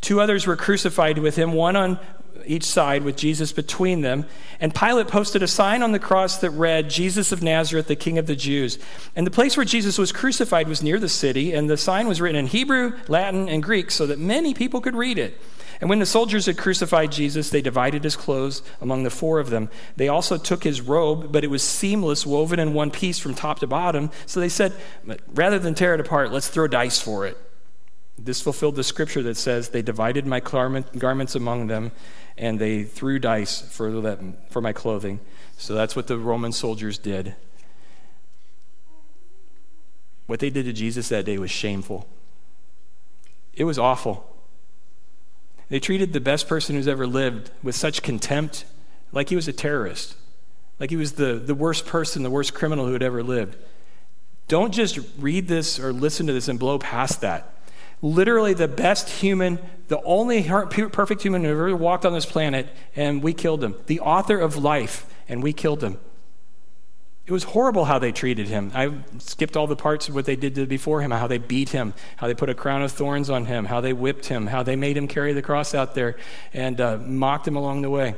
Two 0.01 0.21
others 0.21 0.47
were 0.47 0.55
crucified 0.55 1.19
with 1.19 1.35
him, 1.35 1.55
one 1.55 1.75
on 1.75 1.99
each 2.47 2.65
side 2.65 3.03
with 3.03 3.17
Jesus 3.17 3.53
between 3.53 4.01
them. 4.01 4.27
And 4.61 4.75
Pilate 4.75 5.09
posted 5.09 5.43
a 5.43 5.49
sign 5.49 5.83
on 5.83 5.93
the 5.93 5.99
cross 5.99 6.39
that 6.39 6.51
read, 6.51 6.91
Jesus 6.91 7.33
of 7.33 7.43
Nazareth, 7.43 7.87
the 7.87 7.97
King 7.97 8.19
of 8.19 8.27
the 8.27 8.37
Jews. 8.37 8.79
And 9.17 9.27
the 9.27 9.31
place 9.31 9.57
where 9.57 9.65
Jesus 9.65 9.99
was 9.99 10.13
crucified 10.13 10.69
was 10.69 10.83
near 10.83 10.99
the 10.99 11.09
city, 11.09 11.53
and 11.53 11.69
the 11.69 11.77
sign 11.77 12.09
was 12.09 12.21
written 12.21 12.39
in 12.39 12.47
Hebrew, 12.47 12.99
Latin, 13.09 13.49
and 13.49 13.63
Greek 13.63 13.91
so 13.91 14.07
that 14.07 14.19
many 14.19 14.55
people 14.55 14.81
could 14.81 14.97
read 14.97 15.19
it. 15.19 15.41
And 15.81 15.91
when 15.91 15.99
the 15.99 16.07
soldiers 16.07 16.47
had 16.47 16.57
crucified 16.57 17.11
Jesus, 17.13 17.51
they 17.51 17.61
divided 17.61 18.05
his 18.05 18.17
clothes 18.17 18.63
among 18.81 19.03
the 19.03 19.11
four 19.11 19.41
of 19.41 19.51
them. 19.51 19.69
They 19.97 20.09
also 20.09 20.39
took 20.39 20.65
his 20.65 20.81
robe, 20.81 21.33
but 21.33 21.45
it 21.45 21.51
was 21.51 21.63
seamless, 21.63 22.25
woven 22.25 22.61
in 22.61 22.75
one 22.75 22.91
piece 22.91 23.19
from 23.19 23.35
top 23.35 23.59
to 23.59 23.67
bottom. 23.67 24.11
So 24.25 24.41
they 24.41 24.49
said, 24.49 24.73
rather 25.29 25.59
than 25.59 25.75
tear 25.75 25.95
it 25.95 26.01
apart, 26.01 26.33
let's 26.33 26.49
throw 26.49 26.69
dice 26.69 27.01
for 27.01 27.27
it. 27.27 27.37
This 28.17 28.41
fulfilled 28.41 28.77
the 28.77 28.85
scripture 28.85 29.23
that 29.23 29.37
says, 29.37 29.71
They 29.71 29.83
divided 29.83 30.27
my 30.27 30.41
garments 30.41 31.35
among 31.35 31.67
them, 31.67 31.93
and 32.39 32.59
they 32.59 32.85
threw 32.85 33.19
dice 33.19 33.61
for, 33.61 33.91
that, 34.03 34.51
for 34.51 34.61
my 34.61 34.73
clothing. 34.73 35.21
So 35.57 35.75
that's 35.75 35.97
what 35.97 36.07
the 36.07 36.19
Roman 36.19 36.53
soldiers 36.53 36.99
did. 36.99 37.35
What 40.27 40.41
they 40.41 40.51
did 40.51 40.65
to 40.67 40.73
Jesus 40.73 41.09
that 41.09 41.25
day 41.25 41.39
was 41.39 41.51
shameful. 41.51 42.09
It 43.53 43.65
was 43.65 43.79
awful. 43.79 44.31
They 45.69 45.81
treated 45.81 46.13
the 46.13 46.21
best 46.21 46.49
person 46.49 46.77
who's 46.77 46.89
ever 46.89 47.07
lived 47.07 47.51
with 47.63 47.75
such 47.75 48.03
contempt, 48.03 48.65
like 49.13 49.29
he 49.29 49.37
was 49.37 49.49
a 49.49 49.53
terrorist, 49.53 50.17
like 50.79 50.91
he 50.91 50.97
was 50.97 51.13
the, 51.13 51.35
the 51.35 51.55
worst 51.55 51.87
person, 51.87 52.23
the 52.23 52.31
worst 52.31 52.55
criminal 52.55 52.87
who 52.87 52.93
had 52.93 53.03
ever 53.03 53.23
lived. 53.23 53.57
Don't 54.47 54.73
just 54.73 54.99
read 55.19 55.49
this 55.49 55.79
or 55.81 55.93
listen 55.93 56.27
to 56.27 56.33
this 56.33 56.49
and 56.49 56.59
blow 56.59 56.79
past 56.79 57.21
that 57.23 57.54
literally 58.05 58.53
the 58.53 58.69
best 58.69 59.09
human, 59.09 59.59
the 59.89 60.01
only 60.03 60.43
perfect 60.43 61.23
human 61.23 61.43
who 61.43 61.51
ever 61.51 61.75
walked 61.75 62.05
on 62.05 62.13
this 62.13 62.27
planet, 62.27 62.69
and 62.95 63.23
we 63.23 63.33
killed 63.33 63.65
him. 63.65 63.75
The 63.87 64.01
author 64.01 64.39
of 64.39 64.59
life, 64.59 65.07
and 65.27 65.43
we 65.43 65.55
killed 65.55 65.83
him. 65.83 65.99
It 67.27 67.33
was 67.33 67.45
horrible 67.45 67.87
how 67.87 67.99
they 67.99 68.13
treated 68.13 68.49
him. 68.49 68.71
I 68.75 68.93
skipped 69.19 69.57
all 69.57 69.67
the 69.67 69.75
parts 69.75 70.11
of 70.11 70.15
what 70.15 70.27
they 70.27 70.37
did 70.37 70.69
before 70.69 71.01
him, 71.01 71.13
how 71.13 71.27
they 71.27 71.39
beat 71.39 71.71
him, 71.71 71.95
how 72.19 72.27
they 72.27 72.35
put 72.35 72.51
a 72.51 72.55
crown 72.55 72.83
of 72.83 72.93
thorns 72.93 73.31
on 73.31 73.47
him, 73.47 73.65
how 73.65 73.81
they 73.81 73.95
whipped 73.95 74.27
him, 74.27 74.49
how 74.49 74.63
they 74.63 74.77
made 74.77 74.99
him 74.99 75.09
carry 75.09 75.33
the 75.33 75.41
cross 75.41 75.75
out 75.75 75.95
there 75.95 76.17
and 76.53 76.83
uh, 76.83 76.99
mocked 76.99 77.49
him 77.49 77.57
along 77.57 77.81
the 77.81 77.89
way. 77.89 78.15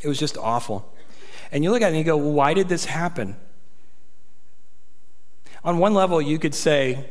It 0.00 0.06
was 0.06 0.20
just 0.20 0.38
awful. 0.38 0.94
And 1.50 1.64
you 1.64 1.72
look 1.72 1.82
at 1.82 1.86
it 1.86 1.88
and 1.88 1.98
you 1.98 2.04
go, 2.04 2.16
well, 2.16 2.32
why 2.32 2.54
did 2.54 2.68
this 2.68 2.84
happen? 2.84 3.34
On 5.64 5.78
one 5.78 5.92
level, 5.92 6.22
you 6.22 6.38
could 6.38 6.54
say, 6.54 7.10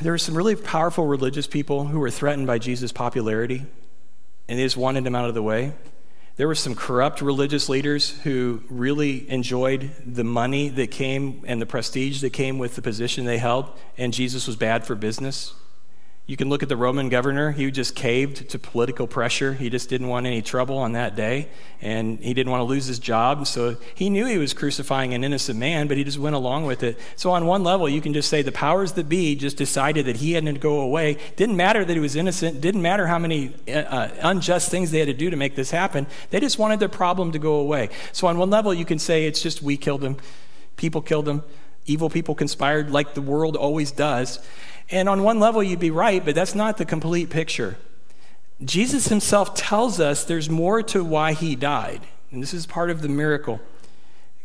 there 0.00 0.12
were 0.12 0.18
some 0.18 0.36
really 0.36 0.56
powerful 0.56 1.06
religious 1.06 1.46
people 1.46 1.84
who 1.84 1.98
were 1.98 2.10
threatened 2.10 2.46
by 2.46 2.58
Jesus' 2.58 2.92
popularity, 2.92 3.66
and 4.48 4.58
they 4.58 4.62
just 4.62 4.76
wanted 4.76 5.06
him 5.06 5.14
out 5.14 5.28
of 5.28 5.34
the 5.34 5.42
way. 5.42 5.72
There 6.36 6.48
were 6.48 6.54
some 6.54 6.74
corrupt 6.74 7.20
religious 7.20 7.68
leaders 7.68 8.10
who 8.22 8.62
really 8.70 9.30
enjoyed 9.30 9.90
the 10.06 10.24
money 10.24 10.70
that 10.70 10.90
came 10.90 11.42
and 11.46 11.60
the 11.60 11.66
prestige 11.66 12.22
that 12.22 12.30
came 12.30 12.58
with 12.58 12.76
the 12.76 12.82
position 12.82 13.26
they 13.26 13.38
held, 13.38 13.70
and 13.98 14.12
Jesus 14.12 14.46
was 14.46 14.56
bad 14.56 14.86
for 14.86 14.94
business. 14.94 15.54
You 16.30 16.36
can 16.36 16.48
look 16.48 16.62
at 16.62 16.68
the 16.68 16.76
Roman 16.76 17.08
governor. 17.08 17.50
He 17.50 17.68
just 17.72 17.96
caved 17.96 18.50
to 18.50 18.58
political 18.60 19.08
pressure. 19.08 19.54
He 19.54 19.68
just 19.68 19.88
didn't 19.88 20.06
want 20.06 20.26
any 20.26 20.42
trouble 20.42 20.78
on 20.78 20.92
that 20.92 21.16
day, 21.16 21.48
and 21.80 22.20
he 22.20 22.34
didn't 22.34 22.52
want 22.52 22.60
to 22.60 22.66
lose 22.66 22.86
his 22.86 23.00
job. 23.00 23.48
So 23.48 23.76
he 23.96 24.10
knew 24.10 24.26
he 24.26 24.38
was 24.38 24.54
crucifying 24.54 25.12
an 25.12 25.24
innocent 25.24 25.58
man, 25.58 25.88
but 25.88 25.96
he 25.96 26.04
just 26.04 26.20
went 26.20 26.36
along 26.36 26.66
with 26.66 26.84
it. 26.84 27.00
So, 27.16 27.32
on 27.32 27.46
one 27.46 27.64
level, 27.64 27.88
you 27.88 28.00
can 28.00 28.14
just 28.14 28.28
say 28.28 28.42
the 28.42 28.52
powers 28.52 28.92
that 28.92 29.08
be 29.08 29.34
just 29.34 29.56
decided 29.56 30.06
that 30.06 30.18
he 30.18 30.34
had 30.34 30.44
to 30.44 30.52
go 30.52 30.82
away. 30.82 31.18
Didn't 31.34 31.56
matter 31.56 31.84
that 31.84 31.92
he 31.92 31.98
was 31.98 32.14
innocent, 32.14 32.60
didn't 32.60 32.82
matter 32.82 33.08
how 33.08 33.18
many 33.18 33.52
uh, 33.66 33.72
uh, 33.72 34.10
unjust 34.22 34.70
things 34.70 34.92
they 34.92 35.00
had 35.00 35.08
to 35.08 35.14
do 35.14 35.30
to 35.30 35.36
make 35.36 35.56
this 35.56 35.72
happen. 35.72 36.06
They 36.30 36.38
just 36.38 36.60
wanted 36.60 36.78
their 36.78 36.88
problem 36.88 37.32
to 37.32 37.40
go 37.40 37.54
away. 37.54 37.88
So, 38.12 38.28
on 38.28 38.38
one 38.38 38.50
level, 38.50 38.72
you 38.72 38.84
can 38.84 39.00
say 39.00 39.26
it's 39.26 39.42
just 39.42 39.62
we 39.62 39.76
killed 39.76 40.04
him, 40.04 40.16
people 40.76 41.02
killed 41.02 41.28
him, 41.28 41.42
evil 41.86 42.08
people 42.08 42.36
conspired 42.36 42.88
like 42.88 43.14
the 43.14 43.20
world 43.20 43.56
always 43.56 43.90
does. 43.90 44.38
And 44.90 45.08
on 45.08 45.22
one 45.22 45.38
level, 45.38 45.62
you'd 45.62 45.80
be 45.80 45.90
right, 45.90 46.24
but 46.24 46.34
that's 46.34 46.54
not 46.54 46.76
the 46.76 46.84
complete 46.84 47.30
picture. 47.30 47.76
Jesus 48.64 49.08
himself 49.08 49.54
tells 49.54 50.00
us 50.00 50.24
there's 50.24 50.50
more 50.50 50.82
to 50.82 51.02
why 51.04 51.32
he 51.32 51.56
died. 51.56 52.02
And 52.30 52.42
this 52.42 52.52
is 52.52 52.66
part 52.66 52.90
of 52.90 53.00
the 53.02 53.08
miracle. 53.08 53.60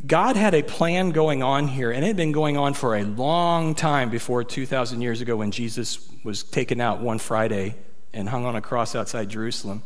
God 0.05 0.35
had 0.35 0.53
a 0.53 0.61
plan 0.61 1.11
going 1.11 1.41
on 1.41 1.67
here, 1.67 1.91
and 1.91 2.03
it 2.03 2.07
had 2.07 2.17
been 2.17 2.31
going 2.31 2.57
on 2.57 2.73
for 2.73 2.95
a 2.95 3.03
long 3.03 3.75
time 3.75 4.09
before 4.09 4.43
2,000 4.43 5.01
years 5.01 5.21
ago 5.21 5.35
when 5.35 5.51
Jesus 5.51 6.07
was 6.23 6.43
taken 6.43 6.79
out 6.79 6.99
one 6.99 7.17
Friday 7.17 7.75
and 8.13 8.29
hung 8.29 8.45
on 8.45 8.55
a 8.55 8.61
cross 8.61 8.95
outside 8.95 9.29
Jerusalem. 9.29 9.83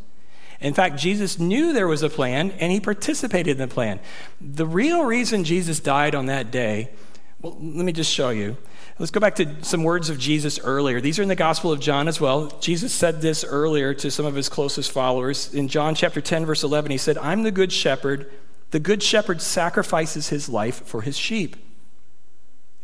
In 0.60 0.74
fact, 0.74 0.98
Jesus 0.98 1.40
knew 1.40 1.72
there 1.72 1.88
was 1.88 2.04
a 2.04 2.10
plan, 2.10 2.52
and 2.60 2.72
he 2.72 2.80
participated 2.82 3.60
in 3.60 3.70
the 3.70 3.74
plan. 3.74 4.00
The 4.42 4.66
real 4.66 5.06
reason 5.06 5.46
Jesus 5.46 5.80
died 5.80 6.16
on 6.16 6.26
that 6.26 6.52
day, 6.52 6.90
well, 7.42 7.56
let 7.60 7.86
me 7.86 7.94
just 7.94 8.12
show 8.12 8.30
you. 8.30 8.58
Let's 9.00 9.12
go 9.12 9.22
back 9.22 9.36
to 9.36 9.64
some 9.64 9.86
words 9.86 10.10
of 10.10 10.20
Jesus 10.20 10.60
earlier. 10.62 11.00
These 11.00 11.20
are 11.20 11.22
in 11.22 11.30
the 11.30 11.36
Gospel 11.36 11.72
of 11.72 11.80
John 11.80 12.10
as 12.10 12.20
well. 12.20 12.48
Jesus 12.60 12.94
said 12.94 13.22
this 13.22 13.46
earlier 13.46 13.94
to 13.94 14.12
some 14.12 14.26
of 14.26 14.36
his 14.36 14.50
closest 14.50 14.92
followers. 14.92 15.54
In 15.54 15.70
John 15.70 15.96
chapter 15.96 16.20
10, 16.20 16.46
verse 16.46 16.64
11, 16.64 16.92
he 16.92 16.98
said, 16.98 17.18
I'm 17.20 17.44
the 17.44 17.52
good 17.52 17.72
shepherd. 17.72 18.30
The 18.72 18.80
good 18.80 19.02
shepherd 19.02 19.42
sacrifices 19.42 20.28
his 20.28 20.50
life 20.50 20.86
for 20.86 21.04
his 21.04 21.18
sheep. 21.18 21.56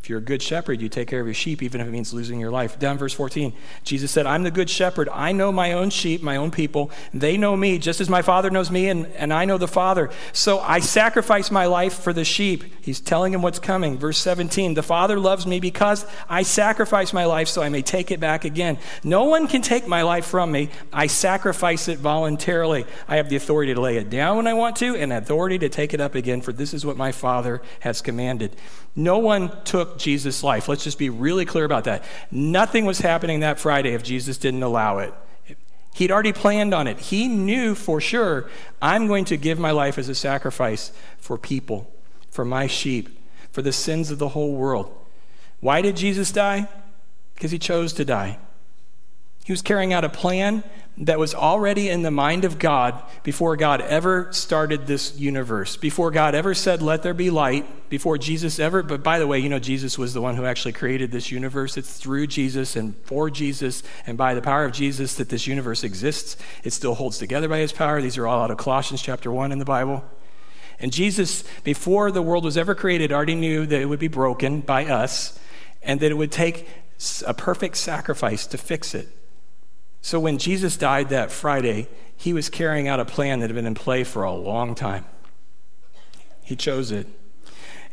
If 0.05 0.09
you're 0.09 0.19
a 0.19 0.21
good 0.21 0.43
shepherd, 0.43 0.81
you 0.81 0.87
take 0.87 1.07
care 1.07 1.19
of 1.19 1.25
your 1.25 1.33
sheep, 1.33 1.63
even 1.63 1.81
if 1.81 1.87
it 1.87 1.89
means 1.89 2.13
losing 2.13 2.39
your 2.39 2.51
life. 2.51 2.77
Down 2.77 2.95
verse 2.95 3.11
14, 3.11 3.53
Jesus 3.83 4.11
said, 4.11 4.27
I'm 4.27 4.43
the 4.43 4.51
good 4.51 4.69
shepherd. 4.69 5.09
I 5.11 5.31
know 5.31 5.51
my 5.51 5.73
own 5.73 5.89
sheep, 5.89 6.21
my 6.21 6.35
own 6.35 6.51
people. 6.51 6.91
They 7.11 7.37
know 7.37 7.57
me, 7.57 7.79
just 7.79 7.99
as 7.99 8.07
my 8.07 8.21
Father 8.21 8.51
knows 8.51 8.69
me, 8.69 8.87
and, 8.87 9.07
and 9.13 9.33
I 9.33 9.45
know 9.45 9.57
the 9.57 9.67
Father. 9.67 10.11
So 10.31 10.59
I 10.59 10.77
sacrifice 10.77 11.49
my 11.49 11.65
life 11.65 11.97
for 12.03 12.13
the 12.13 12.23
sheep. 12.23 12.65
He's 12.81 12.99
telling 12.99 13.33
him 13.33 13.41
what's 13.41 13.57
coming. 13.57 13.97
Verse 13.97 14.19
17, 14.19 14.75
the 14.75 14.83
Father 14.83 15.19
loves 15.19 15.47
me 15.47 15.59
because 15.59 16.05
I 16.29 16.43
sacrifice 16.43 17.11
my 17.11 17.25
life 17.25 17.47
so 17.47 17.63
I 17.63 17.69
may 17.69 17.81
take 17.81 18.11
it 18.11 18.19
back 18.19 18.45
again. 18.45 18.77
No 19.03 19.23
one 19.23 19.47
can 19.47 19.63
take 19.63 19.87
my 19.87 20.03
life 20.03 20.27
from 20.27 20.51
me. 20.51 20.69
I 20.93 21.07
sacrifice 21.07 21.87
it 21.87 21.97
voluntarily. 21.97 22.85
I 23.07 23.15
have 23.15 23.29
the 23.29 23.37
authority 23.37 23.73
to 23.73 23.81
lay 23.81 23.97
it 23.97 24.11
down 24.11 24.37
when 24.37 24.45
I 24.45 24.53
want 24.53 24.75
to, 24.75 24.95
and 24.95 25.11
authority 25.11 25.57
to 25.57 25.69
take 25.69 25.95
it 25.95 25.99
up 25.99 26.13
again, 26.13 26.41
for 26.41 26.53
this 26.53 26.75
is 26.75 26.85
what 26.85 26.95
my 26.95 27.11
Father 27.11 27.63
has 27.79 28.03
commanded. 28.03 28.55
No 28.95 29.17
one 29.17 29.51
took 29.63 29.94
Jesus' 29.97 30.43
life. 30.43 30.67
Let's 30.67 30.83
just 30.83 30.99
be 30.99 31.09
really 31.09 31.45
clear 31.45 31.65
about 31.65 31.85
that. 31.85 32.03
Nothing 32.31 32.85
was 32.85 32.99
happening 32.99 33.39
that 33.39 33.59
Friday 33.59 33.93
if 33.93 34.03
Jesus 34.03 34.37
didn't 34.37 34.63
allow 34.63 34.99
it. 34.99 35.13
He'd 35.95 36.11
already 36.11 36.33
planned 36.33 36.73
on 36.73 36.87
it. 36.87 36.99
He 36.99 37.27
knew 37.27 37.73
for 37.73 38.01
sure, 38.01 38.49
I'm 38.81 39.07
going 39.07 39.23
to 39.25 39.37
give 39.37 39.57
my 39.57 39.71
life 39.71 39.97
as 39.97 40.09
a 40.09 40.15
sacrifice 40.15 40.91
for 41.17 41.37
people, 41.37 41.89
for 42.29 42.43
my 42.43 42.67
sheep, 42.67 43.17
for 43.51 43.61
the 43.61 43.71
sins 43.71 44.11
of 44.11 44.19
the 44.19 44.29
whole 44.29 44.55
world. 44.55 44.93
Why 45.61 45.81
did 45.81 45.95
Jesus 45.95 46.33
die? 46.33 46.67
Because 47.33 47.51
he 47.51 47.59
chose 47.59 47.93
to 47.93 48.03
die. 48.03 48.39
He 49.45 49.53
was 49.53 49.61
carrying 49.61 49.93
out 49.93 50.03
a 50.03 50.09
plan 50.09 50.63
that 50.97 51.19
was 51.19 51.35
already 51.35 51.87
in 51.87 52.01
the 52.01 52.09
mind 52.09 52.45
of 52.45 52.57
God 52.57 52.99
before 53.21 53.55
God 53.55 53.79
ever 53.79 54.27
started 54.31 54.87
this 54.87 55.19
universe, 55.19 55.77
before 55.77 56.09
God 56.09 56.33
ever 56.33 56.55
said, 56.55 56.81
Let 56.81 57.03
there 57.03 57.13
be 57.13 57.29
light, 57.29 57.87
before 57.87 58.17
Jesus 58.17 58.57
ever. 58.57 58.81
But 58.81 59.03
by 59.03 59.19
the 59.19 59.27
way, 59.27 59.37
you 59.37 59.49
know, 59.49 59.59
Jesus 59.59 59.99
was 59.99 60.15
the 60.15 60.21
one 60.21 60.35
who 60.35 60.45
actually 60.45 60.71
created 60.71 61.11
this 61.11 61.29
universe. 61.29 61.77
It's 61.77 61.95
through 61.95 62.25
Jesus 62.25 62.75
and 62.75 62.95
for 63.03 63.29
Jesus 63.29 63.83
and 64.07 64.17
by 64.17 64.33
the 64.33 64.41
power 64.41 64.65
of 64.65 64.71
Jesus 64.71 65.13
that 65.17 65.29
this 65.29 65.45
universe 65.45 65.83
exists. 65.83 66.37
It 66.63 66.73
still 66.73 66.95
holds 66.95 67.19
together 67.19 67.47
by 67.47 67.59
his 67.59 67.71
power. 67.71 68.01
These 68.01 68.17
are 68.17 68.25
all 68.25 68.41
out 68.41 68.49
of 68.49 68.57
Colossians 68.57 69.03
chapter 69.03 69.31
1 69.31 69.51
in 69.51 69.59
the 69.59 69.63
Bible. 69.65 70.03
And 70.79 70.91
Jesus, 70.91 71.43
before 71.63 72.09
the 72.09 72.23
world 72.23 72.45
was 72.45 72.57
ever 72.57 72.73
created, 72.73 73.11
already 73.11 73.35
knew 73.35 73.67
that 73.67 73.79
it 73.79 73.85
would 73.85 73.99
be 73.99 74.07
broken 74.07 74.61
by 74.61 74.85
us 74.85 75.37
and 75.83 75.99
that 75.99 76.09
it 76.09 76.15
would 76.17 76.31
take 76.31 76.67
a 77.27 77.35
perfect 77.35 77.77
sacrifice 77.77 78.47
to 78.47 78.57
fix 78.57 78.95
it. 78.95 79.07
So 80.05 80.19
when 80.19 80.37
Jesus 80.37 80.77
died 80.77 81.09
that 81.09 81.31
Friday, 81.31 81.87
he 82.15 82.31
was 82.31 82.47
carrying 82.47 82.87
out 82.87 82.99
a 82.99 83.05
plan 83.05 83.39
that 83.39 83.49
had 83.49 83.55
been 83.55 83.65
in 83.65 83.73
play 83.73 84.03
for 84.03 84.21
a 84.21 84.31
long 84.31 84.75
time. 84.75 85.03
He 86.43 86.55
chose 86.55 86.91
it. 86.91 87.07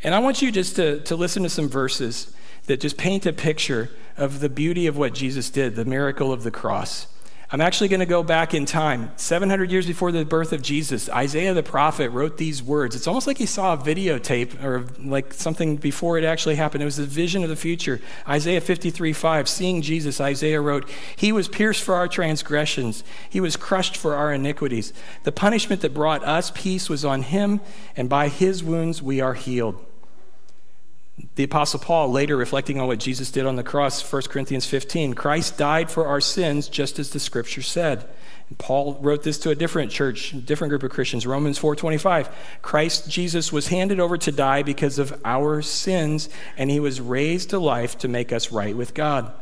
And 0.02 0.14
I 0.14 0.18
want 0.18 0.42
you 0.42 0.52
just 0.52 0.76
to, 0.76 1.00
to 1.04 1.16
listen 1.16 1.42
to 1.42 1.48
some 1.48 1.70
verses 1.70 2.36
that 2.66 2.80
just 2.80 2.98
paint 2.98 3.24
a 3.24 3.32
picture 3.32 3.88
of 4.18 4.40
the 4.40 4.50
beauty 4.50 4.86
of 4.86 4.98
what 4.98 5.14
Jesus 5.14 5.48
did, 5.48 5.74
the 5.74 5.86
miracle 5.86 6.34
of 6.34 6.42
the 6.42 6.50
cross. 6.50 7.06
I'm 7.52 7.60
actually 7.60 7.88
going 7.88 8.00
to 8.00 8.06
go 8.06 8.22
back 8.22 8.54
in 8.54 8.64
time. 8.64 9.10
700 9.16 9.70
years 9.70 9.86
before 9.86 10.10
the 10.10 10.24
birth 10.24 10.54
of 10.54 10.62
Jesus, 10.62 11.10
Isaiah 11.10 11.52
the 11.52 11.62
prophet 11.62 12.08
wrote 12.08 12.38
these 12.38 12.62
words. 12.62 12.96
It's 12.96 13.06
almost 13.06 13.26
like 13.26 13.36
he 13.36 13.44
saw 13.44 13.74
a 13.74 13.76
videotape 13.76 14.64
or 14.64 14.86
like 14.98 15.34
something 15.34 15.76
before 15.76 16.16
it 16.16 16.24
actually 16.24 16.54
happened. 16.54 16.80
It 16.80 16.86
was 16.86 16.98
a 16.98 17.04
vision 17.04 17.42
of 17.42 17.50
the 17.50 17.56
future. 17.56 18.00
Isaiah 18.26 18.62
53 18.62 19.12
5, 19.12 19.48
seeing 19.50 19.82
Jesus, 19.82 20.18
Isaiah 20.18 20.62
wrote, 20.62 20.88
He 21.14 21.30
was 21.30 21.46
pierced 21.46 21.82
for 21.82 21.94
our 21.94 22.08
transgressions, 22.08 23.04
He 23.28 23.38
was 23.38 23.58
crushed 23.58 23.98
for 23.98 24.14
our 24.14 24.32
iniquities. 24.32 24.94
The 25.24 25.32
punishment 25.32 25.82
that 25.82 25.92
brought 25.92 26.24
us 26.24 26.50
peace 26.54 26.88
was 26.88 27.04
on 27.04 27.20
Him, 27.20 27.60
and 27.94 28.08
by 28.08 28.28
His 28.28 28.64
wounds 28.64 29.02
we 29.02 29.20
are 29.20 29.34
healed. 29.34 29.84
The 31.34 31.44
Apostle 31.44 31.80
Paul, 31.80 32.10
later 32.10 32.36
reflecting 32.36 32.80
on 32.80 32.86
what 32.86 32.98
Jesus 32.98 33.30
did 33.30 33.46
on 33.46 33.56
the 33.56 33.62
cross, 33.62 34.02
1 34.02 34.22
Corinthians 34.22 34.66
15, 34.66 35.14
Christ 35.14 35.58
died 35.58 35.90
for 35.90 36.06
our 36.06 36.20
sins 36.20 36.68
just 36.68 36.98
as 36.98 37.10
the 37.10 37.20
scripture 37.20 37.62
said. 37.62 38.08
And 38.48 38.58
Paul 38.58 38.98
wrote 39.00 39.22
this 39.22 39.38
to 39.40 39.50
a 39.50 39.54
different 39.54 39.90
church, 39.90 40.32
a 40.32 40.36
different 40.36 40.70
group 40.70 40.82
of 40.82 40.90
Christians, 40.90 41.26
Romans 41.26 41.58
4:25. 41.58 42.28
Christ 42.60 43.08
Jesus 43.08 43.52
was 43.52 43.68
handed 43.68 44.00
over 44.00 44.18
to 44.18 44.32
die 44.32 44.62
because 44.62 44.98
of 44.98 45.18
our 45.24 45.62
sins, 45.62 46.28
and 46.56 46.70
he 46.70 46.80
was 46.80 47.00
raised 47.00 47.50
to 47.50 47.58
life 47.58 47.96
to 47.98 48.08
make 48.08 48.32
us 48.32 48.52
right 48.52 48.76
with 48.76 48.94
God. 48.94 49.32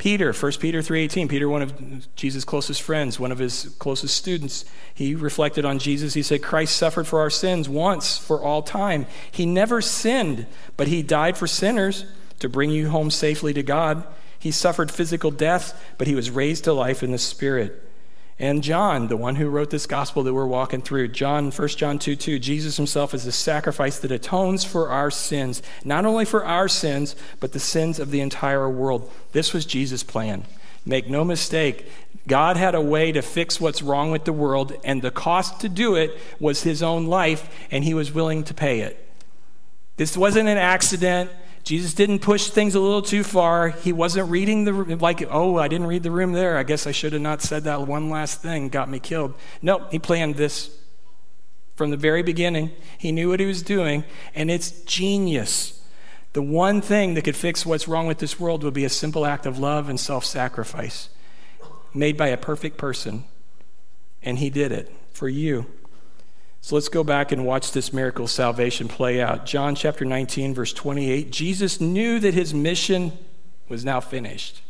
Peter, 0.00 0.32
1 0.32 0.52
Peter 0.60 0.80
3:18, 0.80 1.28
Peter 1.28 1.46
one 1.46 1.60
of 1.60 1.74
Jesus' 2.16 2.42
closest 2.42 2.80
friends, 2.80 3.20
one 3.20 3.30
of 3.30 3.38
his 3.38 3.68
closest 3.78 4.16
students, 4.16 4.64
he 4.94 5.14
reflected 5.14 5.66
on 5.66 5.78
Jesus. 5.78 6.14
He 6.14 6.22
said, 6.22 6.42
"Christ 6.42 6.74
suffered 6.74 7.06
for 7.06 7.20
our 7.20 7.28
sins 7.28 7.68
once 7.68 8.16
for 8.16 8.42
all 8.42 8.62
time. 8.62 9.04
He 9.30 9.44
never 9.44 9.82
sinned, 9.82 10.46
but 10.78 10.88
he 10.88 11.02
died 11.02 11.36
for 11.36 11.46
sinners 11.46 12.06
to 12.38 12.48
bring 12.48 12.70
you 12.70 12.88
home 12.88 13.10
safely 13.10 13.52
to 13.52 13.62
God. 13.62 14.02
He 14.38 14.50
suffered 14.50 14.90
physical 14.90 15.30
death, 15.30 15.78
but 15.98 16.06
he 16.06 16.14
was 16.14 16.30
raised 16.30 16.64
to 16.64 16.72
life 16.72 17.02
in 17.02 17.12
the 17.12 17.18
spirit." 17.18 17.89
And 18.40 18.62
John, 18.62 19.08
the 19.08 19.18
one 19.18 19.36
who 19.36 19.50
wrote 19.50 19.68
this 19.68 19.86
gospel 19.86 20.22
that 20.22 20.32
we're 20.32 20.46
walking 20.46 20.80
through, 20.80 21.08
John, 21.08 21.50
1 21.50 21.68
John 21.68 21.98
2 21.98 22.16
2, 22.16 22.38
Jesus 22.38 22.78
himself 22.78 23.12
is 23.12 23.24
the 23.24 23.32
sacrifice 23.32 23.98
that 23.98 24.10
atones 24.10 24.64
for 24.64 24.88
our 24.88 25.10
sins, 25.10 25.62
not 25.84 26.06
only 26.06 26.24
for 26.24 26.42
our 26.42 26.66
sins, 26.66 27.14
but 27.38 27.52
the 27.52 27.60
sins 27.60 27.98
of 27.98 28.10
the 28.10 28.22
entire 28.22 28.68
world. 28.68 29.12
This 29.32 29.52
was 29.52 29.66
Jesus' 29.66 30.02
plan. 30.02 30.44
Make 30.86 31.10
no 31.10 31.22
mistake, 31.22 31.86
God 32.26 32.56
had 32.56 32.74
a 32.74 32.80
way 32.80 33.12
to 33.12 33.20
fix 33.20 33.60
what's 33.60 33.82
wrong 33.82 34.10
with 34.10 34.24
the 34.24 34.32
world, 34.32 34.72
and 34.84 35.02
the 35.02 35.10
cost 35.10 35.60
to 35.60 35.68
do 35.68 35.94
it 35.94 36.16
was 36.38 36.62
his 36.62 36.82
own 36.82 37.06
life, 37.06 37.48
and 37.70 37.84
he 37.84 37.92
was 37.92 38.12
willing 38.12 38.44
to 38.44 38.54
pay 38.54 38.80
it. 38.80 39.06
This 39.96 40.16
wasn't 40.16 40.48
an 40.48 40.56
accident. 40.56 41.30
Jesus 41.62 41.94
didn't 41.94 42.20
push 42.20 42.48
things 42.48 42.74
a 42.74 42.80
little 42.80 43.02
too 43.02 43.22
far. 43.22 43.68
He 43.68 43.92
wasn't 43.92 44.30
reading 44.30 44.64
the 44.64 44.72
like, 44.72 45.22
oh, 45.30 45.58
I 45.58 45.68
didn't 45.68 45.86
read 45.86 46.02
the 46.02 46.10
room 46.10 46.32
there. 46.32 46.56
I 46.56 46.62
guess 46.62 46.86
I 46.86 46.92
should 46.92 47.12
have 47.12 47.22
not 47.22 47.42
said 47.42 47.64
that 47.64 47.86
one 47.86 48.10
last 48.10 48.42
thing, 48.42 48.68
got 48.68 48.88
me 48.88 48.98
killed. 48.98 49.34
No, 49.62 49.86
he 49.90 49.98
planned 49.98 50.36
this 50.36 50.76
from 51.76 51.90
the 51.90 51.96
very 51.96 52.22
beginning. 52.22 52.70
He 52.98 53.12
knew 53.12 53.28
what 53.28 53.40
he 53.40 53.46
was 53.46 53.62
doing, 53.62 54.04
and 54.34 54.50
it's 54.50 54.70
genius. 54.82 55.82
The 56.32 56.42
one 56.42 56.80
thing 56.80 57.14
that 57.14 57.22
could 57.22 57.36
fix 57.36 57.66
what's 57.66 57.88
wrong 57.88 58.06
with 58.06 58.18
this 58.18 58.38
world 58.38 58.62
would 58.64 58.74
be 58.74 58.84
a 58.84 58.90
simple 58.90 59.26
act 59.26 59.46
of 59.46 59.58
love 59.58 59.88
and 59.88 59.98
self 59.98 60.24
sacrifice 60.24 61.08
made 61.92 62.16
by 62.16 62.28
a 62.28 62.36
perfect 62.36 62.76
person. 62.76 63.24
And 64.22 64.38
he 64.38 64.50
did 64.50 64.72
it 64.72 64.92
for 65.12 65.28
you. 65.28 65.66
So 66.62 66.74
let's 66.74 66.88
go 66.88 67.02
back 67.02 67.32
and 67.32 67.46
watch 67.46 67.72
this 67.72 67.92
miracle 67.92 68.26
of 68.26 68.30
salvation 68.30 68.86
play 68.86 69.20
out. 69.20 69.46
John 69.46 69.74
chapter 69.74 70.04
19, 70.04 70.54
verse 70.54 70.72
28. 70.72 71.30
Jesus 71.30 71.80
knew 71.80 72.18
that 72.20 72.34
his 72.34 72.52
mission 72.52 73.12
was 73.68 73.84
now 73.84 74.00
finished. 74.00 74.60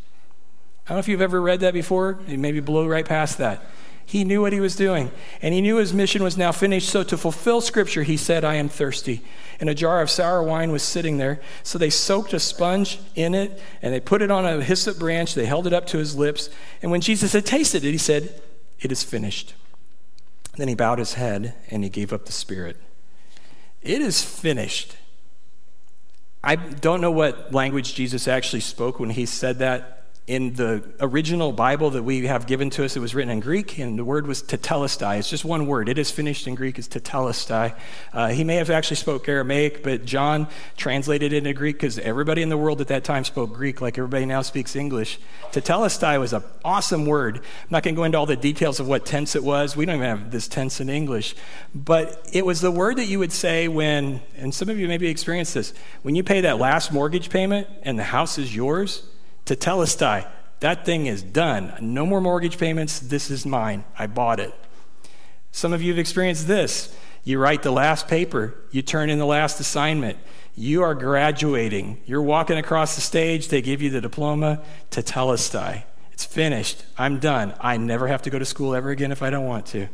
I 0.86 0.90
don't 0.90 0.96
know 0.96 1.00
if 1.00 1.08
you've 1.08 1.20
ever 1.20 1.40
read 1.40 1.60
that 1.60 1.74
before. 1.74 2.18
You 2.26 2.38
maybe 2.38 2.60
blew 2.60 2.88
right 2.88 3.06
past 3.06 3.38
that. 3.38 3.64
He 4.10 4.24
knew 4.24 4.40
what 4.40 4.52
he 4.52 4.58
was 4.58 4.74
doing, 4.74 5.12
and 5.40 5.54
he 5.54 5.60
knew 5.60 5.76
his 5.76 5.94
mission 5.94 6.24
was 6.24 6.36
now 6.36 6.50
finished. 6.50 6.88
So, 6.88 7.04
to 7.04 7.16
fulfill 7.16 7.60
scripture, 7.60 8.02
he 8.02 8.16
said, 8.16 8.44
I 8.44 8.56
am 8.56 8.68
thirsty. 8.68 9.22
And 9.60 9.70
a 9.70 9.74
jar 9.74 10.02
of 10.02 10.10
sour 10.10 10.42
wine 10.42 10.72
was 10.72 10.82
sitting 10.82 11.18
there. 11.18 11.40
So, 11.62 11.78
they 11.78 11.90
soaked 11.90 12.32
a 12.32 12.40
sponge 12.40 12.98
in 13.14 13.36
it, 13.36 13.62
and 13.82 13.94
they 13.94 14.00
put 14.00 14.20
it 14.20 14.32
on 14.32 14.44
a 14.44 14.64
hyssop 14.64 14.98
branch. 14.98 15.34
They 15.34 15.46
held 15.46 15.68
it 15.68 15.72
up 15.72 15.86
to 15.88 15.98
his 15.98 16.16
lips. 16.16 16.50
And 16.82 16.90
when 16.90 17.00
Jesus 17.00 17.34
had 17.34 17.46
tasted 17.46 17.84
it, 17.84 17.92
he 17.92 17.98
said, 17.98 18.42
It 18.80 18.90
is 18.90 19.04
finished. 19.04 19.54
Then 20.60 20.68
he 20.68 20.74
bowed 20.74 20.98
his 20.98 21.14
head 21.14 21.54
and 21.70 21.82
he 21.82 21.88
gave 21.88 22.12
up 22.12 22.26
the 22.26 22.32
spirit. 22.32 22.76
It 23.80 24.02
is 24.02 24.22
finished. 24.22 24.94
I 26.44 26.56
don't 26.56 27.00
know 27.00 27.10
what 27.10 27.54
language 27.54 27.94
Jesus 27.94 28.28
actually 28.28 28.60
spoke 28.60 29.00
when 29.00 29.08
he 29.08 29.24
said 29.24 29.58
that 29.60 29.99
in 30.26 30.54
the 30.54 30.84
original 31.00 31.50
Bible 31.50 31.90
that 31.90 32.04
we 32.04 32.26
have 32.26 32.46
given 32.46 32.70
to 32.70 32.84
us, 32.84 32.96
it 32.96 33.00
was 33.00 33.14
written 33.14 33.32
in 33.32 33.40
Greek, 33.40 33.78
and 33.78 33.98
the 33.98 34.04
word 34.04 34.26
was 34.26 34.42
tetelestai. 34.42 35.18
It's 35.18 35.28
just 35.28 35.44
one 35.44 35.66
word. 35.66 35.88
It 35.88 35.98
is 35.98 36.10
finished 36.10 36.46
in 36.46 36.54
Greek 36.54 36.78
is 36.78 36.86
tetelestai. 36.86 37.74
Uh, 38.12 38.28
he 38.28 38.44
may 38.44 38.54
have 38.56 38.70
actually 38.70 38.96
spoke 38.96 39.28
Aramaic, 39.28 39.82
but 39.82 40.04
John 40.04 40.46
translated 40.76 41.32
it 41.32 41.38
into 41.38 41.52
Greek 41.52 41.76
because 41.76 41.98
everybody 41.98 42.42
in 42.42 42.48
the 42.48 42.56
world 42.56 42.80
at 42.80 42.86
that 42.88 43.02
time 43.02 43.24
spoke 43.24 43.52
Greek, 43.52 43.80
like 43.80 43.98
everybody 43.98 44.24
now 44.24 44.42
speaks 44.42 44.76
English. 44.76 45.18
Tetelestai 45.50 46.20
was 46.20 46.32
an 46.32 46.44
awesome 46.64 47.06
word. 47.06 47.38
I'm 47.38 47.42
not 47.70 47.82
going 47.82 47.96
to 47.96 47.98
go 47.98 48.04
into 48.04 48.18
all 48.18 48.26
the 48.26 48.36
details 48.36 48.78
of 48.78 48.86
what 48.86 49.04
tense 49.04 49.34
it 49.34 49.42
was. 49.42 49.74
We 49.76 49.84
don't 49.84 49.96
even 49.96 50.06
have 50.06 50.30
this 50.30 50.46
tense 50.46 50.80
in 50.80 50.88
English, 50.88 51.34
but 51.74 52.28
it 52.32 52.46
was 52.46 52.60
the 52.60 52.70
word 52.70 52.98
that 52.98 53.06
you 53.06 53.18
would 53.18 53.32
say 53.32 53.66
when, 53.66 54.20
and 54.36 54.54
some 54.54 54.68
of 54.68 54.78
you 54.78 54.86
maybe 54.86 55.08
experienced 55.08 55.54
this, 55.54 55.74
when 56.02 56.14
you 56.14 56.22
pay 56.22 56.42
that 56.42 56.58
last 56.58 56.92
mortgage 56.92 57.30
payment 57.30 57.66
and 57.82 57.98
the 57.98 58.04
house 58.04 58.38
is 58.38 58.54
yours 58.54 59.02
tetelestai. 59.56 60.26
That 60.60 60.84
thing 60.84 61.06
is 61.06 61.22
done. 61.22 61.74
No 61.80 62.04
more 62.04 62.20
mortgage 62.20 62.58
payments. 62.58 63.00
This 63.00 63.30
is 63.30 63.46
mine. 63.46 63.84
I 63.98 64.06
bought 64.06 64.40
it. 64.40 64.54
Some 65.52 65.72
of 65.72 65.82
you 65.82 65.90
have 65.92 65.98
experienced 65.98 66.46
this. 66.46 66.94
You 67.24 67.38
write 67.38 67.62
the 67.62 67.70
last 67.70 68.08
paper, 68.08 68.54
you 68.70 68.80
turn 68.82 69.10
in 69.10 69.18
the 69.18 69.26
last 69.26 69.60
assignment. 69.60 70.18
You 70.56 70.82
are 70.82 70.94
graduating. 70.94 72.00
You're 72.06 72.22
walking 72.22 72.56
across 72.56 72.94
the 72.94 73.00
stage. 73.00 73.48
They 73.48 73.62
give 73.62 73.82
you 73.82 73.90
the 73.90 74.00
diploma 74.00 74.62
tetelestai. 74.90 75.84
It's 76.12 76.24
finished. 76.24 76.84
I'm 76.98 77.18
done. 77.18 77.54
I 77.60 77.76
never 77.76 78.08
have 78.08 78.22
to 78.22 78.30
go 78.30 78.38
to 78.38 78.44
school 78.44 78.74
ever 78.74 78.90
again 78.90 79.12
if 79.12 79.22
I 79.22 79.30
don't 79.30 79.46
want 79.46 79.66
to. 79.66 79.88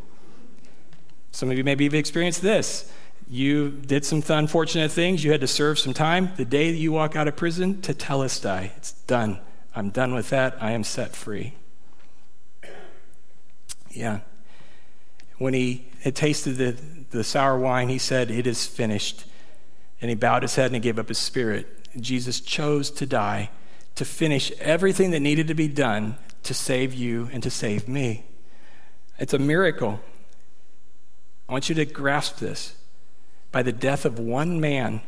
Some 1.31 1.51
of 1.51 1.59
you 1.59 1.65
maybe 1.65 1.85
have 1.85 1.95
experienced 1.95 2.43
this. 2.43 2.91
You 3.29 3.71
did 3.71 4.05
some 4.05 4.23
unfortunate 4.29 4.91
things. 4.93 5.25
You 5.25 5.33
had 5.33 5.41
to 5.41 5.49
serve 5.49 5.79
some 5.79 5.93
time. 5.93 6.31
The 6.37 6.45
day 6.45 6.71
that 6.71 6.79
you 6.79 6.93
walk 6.93 7.17
out 7.17 7.29
of 7.29 7.37
prison, 7.37 7.77
tetelestai. 7.77 8.71
It's 8.77 8.93
done. 8.93 9.41
I'm 9.77 9.91
done 9.91 10.15
with 10.15 10.31
that. 10.31 10.57
I 10.59 10.71
am 10.73 10.83
set 10.83 11.15
free. 11.15 11.53
Yeah. 13.91 14.21
When 15.37 15.53
he 15.53 15.89
had 16.01 16.17
tasted 16.17 16.53
the, 16.53 16.77
the 17.11 17.23
sour 17.23 17.59
wine, 17.59 17.91
he 17.91 17.99
said, 17.99 18.31
It 18.31 18.47
is 18.47 18.67
finished. 18.67 19.27
And 20.01 20.09
he 20.09 20.15
bowed 20.15 20.43
his 20.43 20.55
head 20.55 20.67
and 20.67 20.75
he 20.75 20.81
gave 20.81 20.99
up 20.99 21.09
his 21.09 21.19
spirit. 21.19 21.67
Jesus 22.01 22.41
chose 22.41 22.91
to 22.93 23.07
die 23.07 23.51
to 23.97 24.05
finish 24.05 24.51
everything 24.61 25.11
that 25.11 25.21
needed 25.21 25.47
to 25.49 25.55
be 25.55 25.69
done 25.69 26.17
to 26.43 26.55
save 26.55 26.95
you 26.95 27.29
and 27.33 27.43
to 27.43 27.51
save 27.51 27.87
me. 27.87 28.25
It's 29.19 29.35
a 29.35 29.39
miracle. 29.39 30.01
I 31.49 31.53
want 31.53 31.69
you 31.69 31.75
to 31.75 31.85
grasp 31.85 32.39
this 32.39 32.77
by 33.53 33.63
the 33.63 33.73
death 33.73 34.05
of 34.05 34.19
one 34.19 34.59
man, 34.61 35.03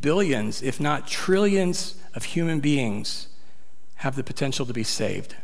billions, 0.00 0.60
if 0.60 0.80
not 0.80 1.06
trillions, 1.06 1.94
of 2.14 2.24
human 2.24 2.60
beings 2.60 3.28
have 4.00 4.16
the 4.16 4.24
potential 4.24 4.64
to 4.64 4.72
be 4.72 4.82
saved. 4.82 5.34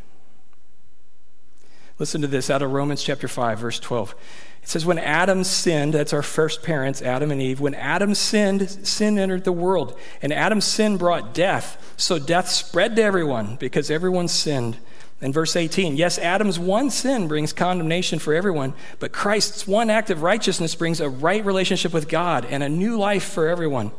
Listen 1.98 2.22
to 2.22 2.26
this 2.26 2.48
out 2.48 2.62
of 2.62 2.72
Romans 2.72 3.02
chapter 3.02 3.28
5, 3.28 3.58
verse 3.58 3.78
12. 3.78 4.14
It 4.62 4.68
says, 4.68 4.86
When 4.86 4.98
Adam 4.98 5.44
sinned, 5.44 5.92
that's 5.92 6.14
our 6.14 6.22
first 6.22 6.62
parents, 6.62 7.02
Adam 7.02 7.30
and 7.30 7.40
Eve, 7.40 7.60
when 7.60 7.74
Adam 7.74 8.14
sinned, 8.14 8.70
sin 8.70 9.18
entered 9.18 9.44
the 9.44 9.52
world. 9.52 9.98
And 10.22 10.32
Adam's 10.32 10.64
sin 10.64 10.96
brought 10.96 11.34
death. 11.34 11.94
So 11.98 12.18
death 12.18 12.48
spread 12.48 12.96
to 12.96 13.02
everyone 13.02 13.56
because 13.56 13.90
everyone 13.90 14.26
sinned. 14.26 14.78
In 15.20 15.34
verse 15.34 15.54
18, 15.54 15.96
yes, 15.96 16.18
Adam's 16.18 16.58
one 16.58 16.90
sin 16.90 17.28
brings 17.28 17.52
condemnation 17.52 18.18
for 18.18 18.32
everyone, 18.32 18.72
but 18.98 19.12
Christ's 19.12 19.66
one 19.66 19.90
act 19.90 20.08
of 20.08 20.22
righteousness 20.22 20.74
brings 20.74 21.00
a 21.00 21.10
right 21.10 21.44
relationship 21.44 21.92
with 21.92 22.08
God 22.08 22.46
and 22.46 22.62
a 22.62 22.68
new 22.70 22.98
life 22.98 23.24
for 23.24 23.48
everyone. 23.48 23.92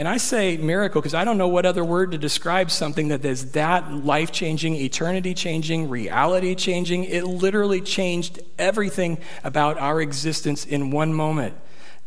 And 0.00 0.08
I 0.08 0.16
say 0.16 0.56
miracle 0.56 1.02
because 1.02 1.12
I 1.12 1.26
don't 1.26 1.36
know 1.36 1.48
what 1.48 1.66
other 1.66 1.84
word 1.84 2.12
to 2.12 2.16
describe 2.16 2.70
something 2.70 3.08
that 3.08 3.22
is 3.22 3.52
that 3.52 3.92
life 3.92 4.32
changing, 4.32 4.76
eternity 4.76 5.34
changing, 5.34 5.90
reality 5.90 6.54
changing. 6.54 7.04
It 7.04 7.24
literally 7.24 7.82
changed 7.82 8.40
everything 8.58 9.18
about 9.44 9.76
our 9.76 10.00
existence 10.00 10.64
in 10.64 10.90
one 10.90 11.12
moment. 11.12 11.54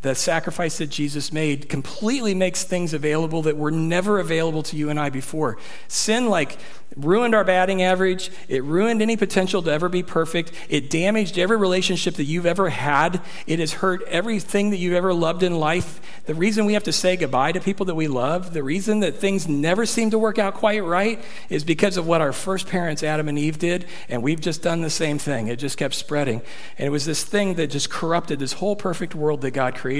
The 0.03 0.15
sacrifice 0.15 0.77
that 0.79 0.87
Jesus 0.87 1.31
made 1.31 1.69
completely 1.69 2.35
makes 2.35 2.65
things 2.65 2.93
available 2.93 3.41
that 3.43 3.57
were 3.57 3.71
never 3.71 4.19
available 4.19 4.61
to 4.63 4.75
you 4.75 4.89
and 4.89 4.99
I 4.99 5.09
before. 5.09 5.57
Sin, 5.87 6.29
like, 6.29 6.57
ruined 6.97 7.33
our 7.33 7.45
batting 7.45 7.81
average. 7.81 8.29
It 8.49 8.63
ruined 8.63 9.01
any 9.01 9.15
potential 9.15 9.61
to 9.63 9.71
ever 9.71 9.87
be 9.87 10.03
perfect. 10.03 10.51
It 10.69 10.89
damaged 10.89 11.39
every 11.39 11.55
relationship 11.55 12.15
that 12.15 12.25
you've 12.25 12.45
ever 12.45 12.69
had. 12.69 13.21
It 13.47 13.59
has 13.59 13.73
hurt 13.73 14.03
everything 14.03 14.71
that 14.71 14.77
you've 14.77 14.93
ever 14.93 15.13
loved 15.13 15.41
in 15.41 15.57
life. 15.57 16.01
The 16.25 16.35
reason 16.35 16.65
we 16.65 16.73
have 16.73 16.83
to 16.83 16.91
say 16.91 17.15
goodbye 17.15 17.53
to 17.53 17.61
people 17.61 17.85
that 17.85 17.95
we 17.95 18.07
love, 18.07 18.53
the 18.53 18.61
reason 18.61 18.99
that 18.99 19.15
things 19.15 19.47
never 19.47 19.85
seem 19.85 20.11
to 20.11 20.19
work 20.19 20.37
out 20.37 20.53
quite 20.53 20.83
right, 20.83 21.23
is 21.49 21.63
because 21.63 21.95
of 21.95 22.05
what 22.05 22.21
our 22.21 22.33
first 22.33 22.67
parents, 22.67 23.03
Adam 23.03 23.29
and 23.29 23.39
Eve, 23.39 23.57
did. 23.57 23.85
And 24.09 24.21
we've 24.21 24.41
just 24.41 24.61
done 24.61 24.81
the 24.81 24.89
same 24.89 25.17
thing. 25.17 25.47
It 25.47 25.59
just 25.59 25.77
kept 25.77 25.95
spreading. 25.95 26.41
And 26.77 26.87
it 26.87 26.91
was 26.91 27.05
this 27.05 27.23
thing 27.23 27.53
that 27.55 27.67
just 27.67 27.89
corrupted 27.89 28.37
this 28.39 28.53
whole 28.53 28.75
perfect 28.75 29.15
world 29.15 29.39
that 29.41 29.51
God 29.51 29.75
created. 29.75 29.92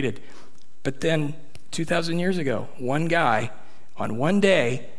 But 0.84 1.02
then, 1.02 1.36
2,000 1.72 2.20
years 2.20 2.38
ago, 2.38 2.68
one 2.78 3.08
guy 3.08 3.52
on 3.98 4.18
one 4.18 4.40
day 4.40 4.90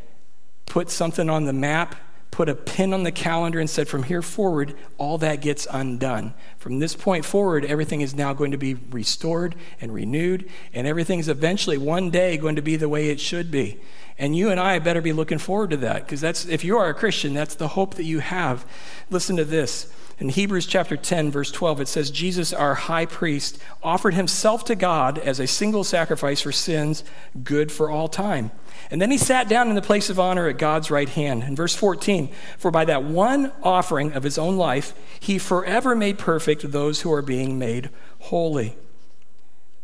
put 0.67 0.91
something 0.91 1.31
on 1.31 1.45
the 1.45 1.53
map, 1.53 1.95
put 2.31 2.49
a 2.49 2.55
pin 2.55 2.93
on 2.93 3.05
the 3.05 3.13
calendar, 3.13 3.61
and 3.61 3.71
said, 3.71 3.87
from 3.87 4.03
here 4.03 4.23
forward, 4.23 4.75
all 4.99 5.19
that 5.19 5.41
gets 5.41 5.69
undone. 5.71 6.35
From 6.59 6.81
this 6.81 6.97
point 6.97 7.25
forward, 7.25 7.65
everything 7.65 8.01
is 8.01 8.15
now 8.15 8.33
going 8.33 8.51
to 8.51 8.57
be 8.57 8.75
restored 8.75 9.55
and 9.81 9.95
renewed, 9.95 10.51
and 10.73 10.87
everything 10.87 11.21
is 11.21 11.29
eventually 11.29 11.79
one 11.79 12.11
day 12.11 12.37
going 12.37 12.57
to 12.57 12.63
be 12.63 12.77
the 12.77 12.89
way 12.89 13.11
it 13.11 13.21
should 13.21 13.51
be. 13.51 13.79
And 14.19 14.37
you 14.37 14.51
and 14.51 14.59
I 14.59 14.79
better 14.79 15.01
be 15.01 15.13
looking 15.13 15.39
forward 15.39 15.71
to 15.71 15.77
that 15.79 16.07
because 16.07 16.21
that's 16.21 16.47
if 16.47 16.65
you 16.65 16.79
are 16.79 16.89
a 16.89 16.95
Christian, 16.95 17.35
that's 17.35 17.57
the 17.57 17.69
hope 17.69 17.95
that 17.95 18.05
you 18.05 18.21
have. 18.21 18.65
Listen 19.11 19.37
to 19.37 19.45
this. 19.45 19.93
In 20.25 20.31
Hebrews 20.31 20.65
chapter 20.65 20.97
10, 20.97 21.31
verse 21.31 21.51
12, 21.51 21.83
it 21.83 21.89
says, 21.89 22.11
Jesus, 22.11 22.55
our 22.55 22.75
high 22.75 23.05
priest, 23.05 23.59
offered 23.83 24.15
himself 24.15 24.65
to 24.65 24.75
God 24.75 25.19
as 25.19 25.39
a 25.39 25.47
single 25.47 25.85
sacrifice 25.85 26.41
for 26.41 26.51
sins, 26.51 27.05
good 27.43 27.71
for 27.71 27.91
all 27.91 28.09
time. 28.09 28.51
And 28.91 29.03
then 29.03 29.11
he 29.11 29.19
sat 29.19 29.51
down 29.51 29.69
in 29.69 29.75
the 29.75 29.83
place 29.83 30.09
of 30.09 30.19
honor 30.19 30.49
at 30.49 30.57
God's 30.57 30.91
right 30.91 31.11
hand. 31.11 31.43
In 31.43 31.55
verse 31.55 31.75
14, 31.75 32.31
for 32.57 32.71
by 32.71 32.87
that 32.87 33.05
one 33.05 33.53
offering 33.63 34.15
of 34.15 34.23
his 34.23 34.39
own 34.39 34.57
life, 34.57 34.95
he 35.21 35.39
forever 35.39 35.95
made 35.95 36.19
perfect 36.19 36.73
those 36.73 37.03
who 37.03 37.13
are 37.13 37.21
being 37.21 37.59
made 37.59 37.91
holy. 38.21 38.79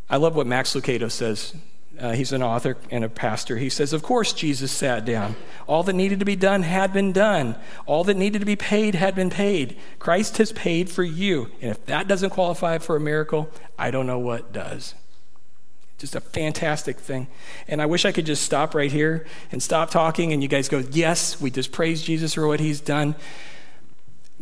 I 0.08 0.16
love 0.16 0.34
what 0.36 0.46
Max 0.46 0.72
Lucado 0.72 1.10
says. 1.10 1.54
Uh, 1.98 2.12
he's 2.12 2.32
an 2.32 2.42
author 2.42 2.78
and 2.90 3.04
a 3.04 3.08
pastor. 3.08 3.58
He 3.58 3.68
says, 3.68 3.92
Of 3.92 4.02
course, 4.02 4.32
Jesus 4.32 4.72
sat 4.72 5.04
down. 5.04 5.36
All 5.66 5.82
that 5.82 5.92
needed 5.92 6.18
to 6.20 6.24
be 6.24 6.36
done 6.36 6.62
had 6.62 6.92
been 6.92 7.12
done. 7.12 7.56
All 7.84 8.04
that 8.04 8.16
needed 8.16 8.38
to 8.38 8.46
be 8.46 8.56
paid 8.56 8.94
had 8.94 9.14
been 9.14 9.28
paid. 9.28 9.76
Christ 9.98 10.38
has 10.38 10.52
paid 10.52 10.88
for 10.88 11.02
you. 11.02 11.50
And 11.60 11.70
if 11.70 11.84
that 11.86 12.08
doesn't 12.08 12.30
qualify 12.30 12.78
for 12.78 12.96
a 12.96 13.00
miracle, 13.00 13.50
I 13.78 13.90
don't 13.90 14.06
know 14.06 14.18
what 14.18 14.52
does. 14.52 14.94
Just 15.98 16.16
a 16.16 16.20
fantastic 16.20 16.98
thing. 16.98 17.26
And 17.68 17.82
I 17.82 17.86
wish 17.86 18.06
I 18.06 18.12
could 18.12 18.24
just 18.24 18.42
stop 18.42 18.74
right 18.74 18.90
here 18.90 19.26
and 19.52 19.62
stop 19.62 19.90
talking, 19.90 20.32
and 20.32 20.42
you 20.42 20.48
guys 20.48 20.70
go, 20.70 20.78
Yes, 20.78 21.38
we 21.38 21.50
just 21.50 21.70
praise 21.70 22.02
Jesus 22.02 22.34
for 22.34 22.46
what 22.46 22.60
he's 22.60 22.80
done. 22.80 23.14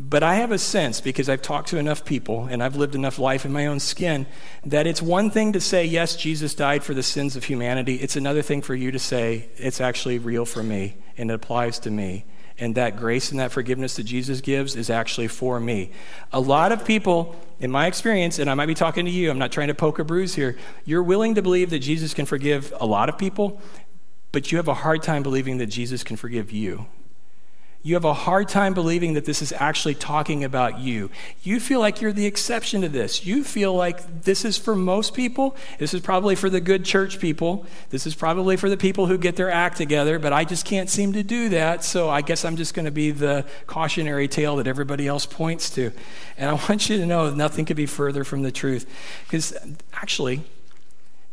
But 0.00 0.22
I 0.22 0.36
have 0.36 0.52
a 0.52 0.58
sense, 0.58 1.00
because 1.00 1.28
I've 1.28 1.42
talked 1.42 1.70
to 1.70 1.76
enough 1.76 2.04
people 2.04 2.44
and 2.44 2.62
I've 2.62 2.76
lived 2.76 2.94
enough 2.94 3.18
life 3.18 3.44
in 3.44 3.52
my 3.52 3.66
own 3.66 3.80
skin, 3.80 4.26
that 4.64 4.86
it's 4.86 5.02
one 5.02 5.28
thing 5.28 5.52
to 5.54 5.60
say, 5.60 5.84
Yes, 5.84 6.14
Jesus 6.14 6.54
died 6.54 6.84
for 6.84 6.94
the 6.94 7.02
sins 7.02 7.34
of 7.34 7.44
humanity. 7.44 7.96
It's 7.96 8.14
another 8.14 8.40
thing 8.40 8.62
for 8.62 8.76
you 8.76 8.92
to 8.92 8.98
say, 9.00 9.48
It's 9.56 9.80
actually 9.80 10.18
real 10.20 10.44
for 10.44 10.62
me 10.62 10.96
and 11.16 11.32
it 11.32 11.34
applies 11.34 11.80
to 11.80 11.90
me 11.90 12.24
and 12.60 12.76
that 12.76 12.96
grace 12.96 13.32
and 13.32 13.40
that 13.40 13.50
forgiveness 13.50 13.96
that 13.96 14.04
Jesus 14.04 14.40
gives 14.40 14.76
is 14.76 14.88
actually 14.88 15.28
for 15.28 15.58
me. 15.58 15.90
A 16.32 16.40
lot 16.40 16.70
of 16.70 16.84
people, 16.84 17.34
in 17.58 17.70
my 17.70 17.86
experience, 17.86 18.38
and 18.38 18.48
I 18.48 18.54
might 18.54 18.66
be 18.66 18.74
talking 18.74 19.04
to 19.04 19.10
you, 19.10 19.30
I'm 19.30 19.38
not 19.38 19.52
trying 19.52 19.68
to 19.68 19.74
poke 19.74 19.98
a 19.98 20.04
bruise 20.04 20.34
here, 20.34 20.56
you're 20.84 21.02
willing 21.02 21.34
to 21.34 21.42
believe 21.42 21.70
that 21.70 21.80
Jesus 21.80 22.14
can 22.14 22.24
forgive 22.26 22.72
a 22.80 22.86
lot 22.86 23.08
of 23.08 23.18
people, 23.18 23.60
but 24.30 24.52
you 24.52 24.58
have 24.58 24.68
a 24.68 24.74
hard 24.74 25.02
time 25.02 25.22
believing 25.24 25.58
that 25.58 25.66
Jesus 25.66 26.04
can 26.04 26.16
forgive 26.16 26.52
you 26.52 26.86
you 27.88 27.94
have 27.94 28.04
a 28.04 28.12
hard 28.12 28.50
time 28.50 28.74
believing 28.74 29.14
that 29.14 29.24
this 29.24 29.40
is 29.40 29.50
actually 29.50 29.94
talking 29.94 30.44
about 30.44 30.78
you. 30.78 31.10
You 31.42 31.58
feel 31.58 31.80
like 31.80 32.02
you're 32.02 32.12
the 32.12 32.26
exception 32.26 32.82
to 32.82 32.88
this. 32.90 33.24
You 33.24 33.42
feel 33.42 33.72
like 33.72 34.24
this 34.24 34.44
is 34.44 34.58
for 34.58 34.76
most 34.76 35.14
people. 35.14 35.56
This 35.78 35.94
is 35.94 36.02
probably 36.02 36.34
for 36.34 36.50
the 36.50 36.60
good 36.60 36.84
church 36.84 37.18
people. 37.18 37.64
This 37.88 38.06
is 38.06 38.14
probably 38.14 38.58
for 38.58 38.68
the 38.68 38.76
people 38.76 39.06
who 39.06 39.16
get 39.16 39.36
their 39.36 39.50
act 39.50 39.78
together, 39.78 40.18
but 40.18 40.34
I 40.34 40.44
just 40.44 40.66
can't 40.66 40.90
seem 40.90 41.14
to 41.14 41.22
do 41.22 41.48
that. 41.48 41.82
So 41.82 42.10
I 42.10 42.20
guess 42.20 42.44
I'm 42.44 42.56
just 42.56 42.74
going 42.74 42.84
to 42.84 42.90
be 42.90 43.10
the 43.10 43.46
cautionary 43.66 44.28
tale 44.28 44.56
that 44.56 44.66
everybody 44.66 45.08
else 45.08 45.24
points 45.24 45.70
to. 45.70 45.90
And 46.36 46.50
I 46.50 46.52
want 46.68 46.90
you 46.90 46.98
to 46.98 47.06
know 47.06 47.30
nothing 47.30 47.64
could 47.64 47.78
be 47.78 47.86
further 47.86 48.22
from 48.22 48.42
the 48.42 48.52
truth. 48.52 48.84
Because 49.24 49.56
actually, 49.94 50.42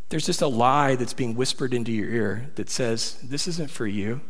there's 0.08 0.26
just 0.26 0.42
a 0.42 0.48
lie 0.48 0.96
that's 0.96 1.14
being 1.14 1.36
whispered 1.36 1.74
into 1.74 1.92
your 1.92 2.08
ear 2.08 2.50
that 2.56 2.70
says, 2.70 3.20
This 3.22 3.46
isn't 3.46 3.72
for 3.72 3.88
you. 3.88 4.22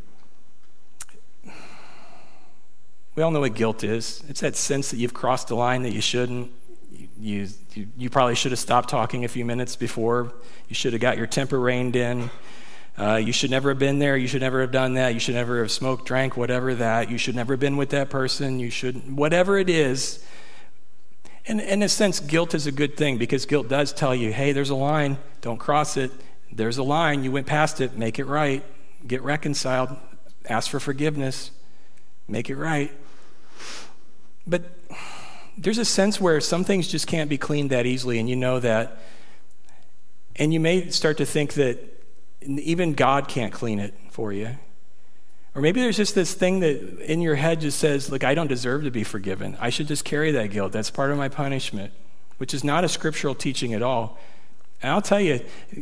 We 3.15 3.23
all 3.23 3.31
know 3.31 3.39
what 3.39 3.55
guilt 3.55 3.83
is. 3.83 4.23
It's 4.27 4.41
that 4.41 4.57
sense 4.57 4.91
that 4.91 4.97
you've 4.97 5.13
crossed 5.13 5.49
a 5.49 5.55
line 5.55 5.83
that 5.83 5.93
you 5.93 6.01
shouldn't. 6.01 6.51
You, 7.17 7.47
you, 7.73 7.87
you 7.97 8.09
probably 8.09 8.35
should 8.35 8.51
have 8.51 8.59
stopped 8.59 8.89
talking 8.89 9.23
a 9.23 9.29
few 9.29 9.45
minutes 9.45 9.77
before. 9.77 10.33
You 10.67 10.75
should 10.75 10.91
have 10.91 11.01
got 11.01 11.17
your 11.17 11.25
temper 11.25 11.57
reined 11.57 11.95
in. 11.95 12.29
Uh, 12.97 13.15
you 13.15 13.31
should 13.31 13.51
never 13.51 13.69
have 13.69 13.79
been 13.79 13.99
there. 13.99 14.17
You 14.17 14.27
should 14.27 14.41
never 14.41 14.59
have 14.61 14.71
done 14.71 14.95
that. 14.95 15.13
You 15.13 15.21
should 15.21 15.35
never 15.35 15.59
have 15.59 15.71
smoked, 15.71 16.05
drank, 16.05 16.35
whatever 16.35 16.75
that. 16.75 17.09
You 17.09 17.17
should 17.17 17.35
never 17.35 17.53
have 17.53 17.59
been 17.59 17.77
with 17.77 17.89
that 17.91 18.09
person. 18.09 18.59
You 18.59 18.69
should, 18.69 19.15
whatever 19.15 19.57
it 19.57 19.69
is. 19.69 20.25
And 21.47 21.61
in 21.61 21.83
a 21.83 21.89
sense, 21.89 22.19
guilt 22.19 22.53
is 22.53 22.67
a 22.67 22.71
good 22.71 22.97
thing 22.97 23.17
because 23.17 23.45
guilt 23.45 23.69
does 23.69 23.93
tell 23.93 24.13
you, 24.13 24.33
hey, 24.33 24.51
there's 24.51 24.71
a 24.71 24.75
line. 24.75 25.17
Don't 25.39 25.57
cross 25.57 25.95
it. 25.95 26.11
There's 26.51 26.77
a 26.77 26.83
line. 26.83 27.23
You 27.23 27.31
went 27.31 27.47
past 27.47 27.79
it. 27.79 27.97
Make 27.97 28.19
it 28.19 28.25
right. 28.25 28.63
Get 29.07 29.21
reconciled. 29.21 29.95
Ask 30.49 30.69
for 30.69 30.81
forgiveness. 30.81 31.51
Make 32.27 32.49
it 32.49 32.55
right. 32.55 32.91
But 34.47 34.63
there's 35.57 35.77
a 35.77 35.85
sense 35.85 36.19
where 36.19 36.39
some 36.41 36.63
things 36.63 36.87
just 36.87 37.07
can't 37.07 37.29
be 37.29 37.37
cleaned 37.37 37.69
that 37.69 37.85
easily, 37.85 38.19
and 38.19 38.29
you 38.29 38.35
know 38.35 38.59
that. 38.59 38.97
And 40.35 40.53
you 40.53 40.59
may 40.59 40.89
start 40.89 41.17
to 41.17 41.25
think 41.25 41.53
that 41.53 41.79
even 42.41 42.93
God 42.93 43.27
can't 43.27 43.53
clean 43.53 43.79
it 43.79 43.93
for 44.11 44.33
you. 44.33 44.49
Or 45.55 45.61
maybe 45.61 45.79
there's 45.79 45.95
just 45.95 46.15
this 46.15 46.33
thing 46.33 46.59
that 46.59 46.99
in 47.09 47.21
your 47.21 47.35
head 47.35 47.61
just 47.61 47.79
says, 47.79 48.11
Look, 48.11 48.25
I 48.25 48.35
don't 48.35 48.47
deserve 48.47 48.83
to 48.83 48.91
be 48.91 49.05
forgiven. 49.05 49.57
I 49.59 49.69
should 49.69 49.87
just 49.87 50.03
carry 50.03 50.31
that 50.31 50.47
guilt. 50.51 50.73
That's 50.73 50.91
part 50.91 51.11
of 51.11 51.17
my 51.17 51.29
punishment, 51.29 51.93
which 52.37 52.53
is 52.53 52.63
not 52.63 52.83
a 52.83 52.89
scriptural 52.89 53.33
teaching 53.33 53.73
at 53.73 53.81
all. 53.81 54.19
And 54.81 54.91
I'll 54.91 55.01
tell 55.01 55.21
you, 55.21 55.39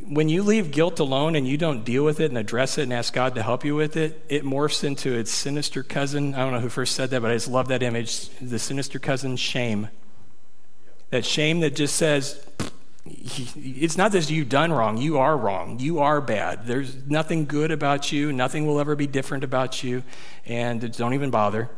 when 0.07 0.29
you 0.29 0.43
leave 0.43 0.71
guilt 0.71 0.99
alone 0.99 1.35
and 1.35 1.47
you 1.47 1.57
don't 1.57 1.83
deal 1.83 2.05
with 2.05 2.19
it 2.19 2.29
and 2.29 2.37
address 2.37 2.77
it 2.77 2.83
and 2.83 2.93
ask 2.93 3.13
God 3.13 3.35
to 3.35 3.43
help 3.43 3.65
you 3.65 3.75
with 3.75 3.97
it, 3.97 4.23
it 4.29 4.43
morphs 4.43 4.83
into 4.83 5.13
its 5.13 5.31
sinister 5.31 5.83
cousin. 5.83 6.35
I 6.35 6.39
don't 6.39 6.53
know 6.53 6.59
who 6.59 6.69
first 6.69 6.95
said 6.95 7.09
that, 7.09 7.21
but 7.21 7.31
I 7.31 7.33
just 7.33 7.49
love 7.49 7.67
that 7.67 7.83
image 7.83 8.29
the 8.39 8.59
sinister 8.59 8.99
cousin 8.99 9.35
shame. 9.35 9.89
That 11.09 11.25
shame 11.25 11.59
that 11.61 11.75
just 11.75 11.95
says, 11.95 12.45
it's 13.05 13.97
not 13.97 14.13
that 14.13 14.29
you've 14.29 14.49
done 14.49 14.71
wrong, 14.71 14.97
you 14.97 15.17
are 15.17 15.35
wrong, 15.35 15.79
you 15.79 15.99
are 15.99 16.21
bad. 16.21 16.65
There's 16.65 16.95
nothing 17.05 17.45
good 17.45 17.71
about 17.71 18.11
you, 18.11 18.31
nothing 18.31 18.65
will 18.65 18.79
ever 18.79 18.95
be 18.95 19.07
different 19.07 19.43
about 19.43 19.83
you, 19.83 20.03
and 20.45 20.95
don't 20.95 21.13
even 21.13 21.29
bother. 21.29 21.69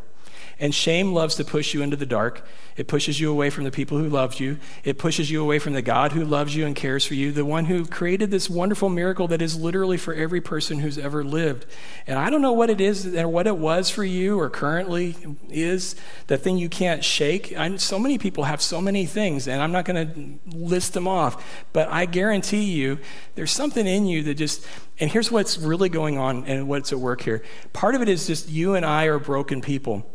And 0.60 0.74
shame 0.74 1.14
loves 1.14 1.36
to 1.36 1.44
push 1.44 1.74
you 1.74 1.82
into 1.82 1.96
the 1.96 2.06
dark. 2.06 2.46
It 2.78 2.88
pushes 2.88 3.20
you 3.20 3.32
away 3.32 3.50
from 3.50 3.64
the 3.64 3.72
people 3.72 3.98
who 3.98 4.10
loved 4.10 4.40
you. 4.40 4.58
It 4.84 4.98
pushes 4.98 5.32
you 5.32 5.42
away 5.42 5.60
from 5.60 5.74
the 5.74 5.82
God 5.82 6.12
who 6.12 6.26
loves 6.26 6.56
you 6.56 6.66
and 6.66 6.76
cares 6.76 7.06
for 7.06 7.14
you, 7.14 7.32
the 7.32 7.46
one 7.46 7.66
who 7.66 7.86
created 7.86 8.32
this 8.32 8.50
wonderful 8.50 8.90
miracle 8.90 9.28
that 9.30 9.42
is 9.42 9.58
literally 9.58 9.98
for 9.98 10.14
every 10.14 10.42
person 10.42 10.80
who's 10.80 10.98
ever 10.98 11.24
lived. 11.24 11.66
And 12.06 12.20
I 12.20 12.30
don't 12.30 12.42
know 12.42 12.52
what 12.52 12.70
it 12.70 12.82
is 12.82 13.06
or 13.16 13.30
what 13.30 13.48
it 13.48 13.58
was 13.58 13.90
for 13.90 14.04
you 14.04 14.40
or 14.40 14.50
currently 14.50 15.16
is, 15.50 15.96
the 16.28 16.38
thing 16.38 16.58
you 16.58 16.68
can't 16.68 17.04
shake. 17.04 17.56
I, 17.58 17.78
so 17.78 17.98
many 17.98 18.18
people 18.18 18.44
have 18.44 18.62
so 18.62 18.82
many 18.82 19.06
things, 19.06 19.48
and 19.48 19.62
I'm 19.62 19.72
not 19.72 19.86
going 19.86 20.40
to 20.42 20.58
list 20.58 20.94
them 20.94 21.08
off, 21.08 21.66
but 21.72 21.88
I 21.90 22.06
guarantee 22.06 22.64
you 22.64 23.00
there's 23.36 23.52
something 23.52 23.88
in 23.88 24.06
you 24.06 24.24
that 24.24 24.36
just, 24.36 24.66
and 25.00 25.10
here's 25.10 25.32
what's 25.32 25.58
really 25.58 25.90
going 25.90 26.18
on 26.18 26.46
and 26.46 26.68
what's 26.68 26.92
at 26.92 27.00
work 27.00 27.22
here. 27.22 27.44
Part 27.72 27.96
of 27.96 28.02
it 28.02 28.10
is 28.10 28.28
just 28.28 28.50
you 28.50 28.76
and 28.76 28.86
I 28.86 29.06
are 29.06 29.20
broken 29.20 29.62
people 29.62 30.06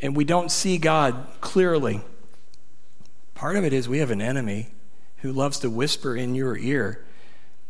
and 0.00 0.16
we 0.16 0.24
don't 0.24 0.50
see 0.50 0.78
God 0.78 1.26
clearly. 1.40 2.00
Part 3.34 3.56
of 3.56 3.64
it 3.64 3.72
is 3.72 3.88
we 3.88 3.98
have 3.98 4.10
an 4.10 4.20
enemy 4.20 4.68
who 5.18 5.32
loves 5.32 5.58
to 5.60 5.70
whisper 5.70 6.16
in 6.16 6.34
your 6.34 6.56
ear. 6.56 7.04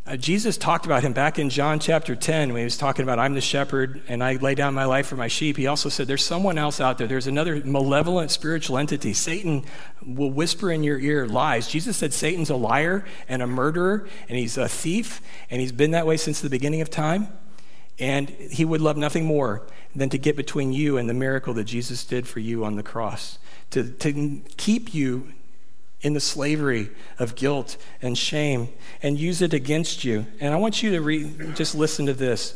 Uh, 0.07 0.17
Jesus 0.17 0.57
talked 0.57 0.87
about 0.87 1.03
him 1.03 1.13
back 1.13 1.39
in 1.39 1.51
John 1.51 1.79
chapter 1.79 2.17
10 2.17 2.55
when 2.55 2.61
he 2.61 2.65
was 2.65 2.79
talking 2.79 3.03
about, 3.03 3.19
I'm 3.19 3.35
the 3.35 3.43
shepherd 3.43 4.01
and 4.09 4.25
I 4.25 4.37
lay 4.37 4.55
down 4.55 4.73
my 4.73 4.87
life 4.87 5.07
for 5.07 5.17
my 5.17 5.29
sheep. 5.29 5.59
He 5.59 5.67
also 5.67 5.91
said, 5.91 6.07
There's 6.07 6.25
someone 6.25 6.57
else 6.57 6.81
out 6.81 6.97
there. 6.97 7.07
There's 7.07 7.27
another 7.27 7.63
malevolent 7.63 8.31
spiritual 8.31 8.79
entity. 8.79 9.13
Satan 9.13 9.67
will 10.03 10.31
whisper 10.31 10.73
in 10.73 10.83
your 10.83 10.99
ear 10.99 11.27
lies. 11.27 11.69
Jesus 11.69 11.99
said 11.99 12.15
Satan's 12.15 12.49
a 12.49 12.57
liar 12.57 13.05
and 13.29 13.43
a 13.43 13.47
murderer 13.47 14.09
and 14.31 14.39
he's 14.39 14.57
a 14.57 14.67
thief 14.67 15.21
and 15.51 15.61
he's 15.61 15.73
been 15.73 15.91
that 15.91 16.07
way 16.07 16.17
since 16.17 16.41
the 16.41 16.49
beginning 16.49 16.81
of 16.81 16.89
time. 16.89 17.29
And 17.99 18.29
he 18.31 18.65
would 18.65 18.81
love 18.81 18.97
nothing 18.97 19.25
more 19.25 19.67
than 19.95 20.09
to 20.11 20.19
get 20.19 20.37
between 20.37 20.73
you 20.73 20.97
and 20.99 21.09
the 21.09 21.15
miracle 21.15 21.55
that 21.55 21.65
Jesus 21.65 22.05
did 22.05 22.29
for 22.29 22.41
you 22.41 22.65
on 22.65 22.77
the 22.77 22.83
cross, 22.83 23.39
to, 23.71 23.91
to 23.91 24.41
keep 24.57 24.95
you 24.95 25.33
in 26.01 26.13
the 26.13 26.21
slavery 26.21 26.91
of 27.19 27.35
guilt 27.35 27.77
and 28.01 28.17
shame 28.17 28.69
and 29.03 29.19
use 29.19 29.43
it 29.43 29.53
against 29.53 30.05
you. 30.05 30.27
And 30.41 30.55
I 30.55 30.57
want 30.57 30.83
you 30.83 30.91
to 30.93 31.53
just 31.55 31.75
listen 31.75 32.07
to 32.07 32.15
this. 32.15 32.55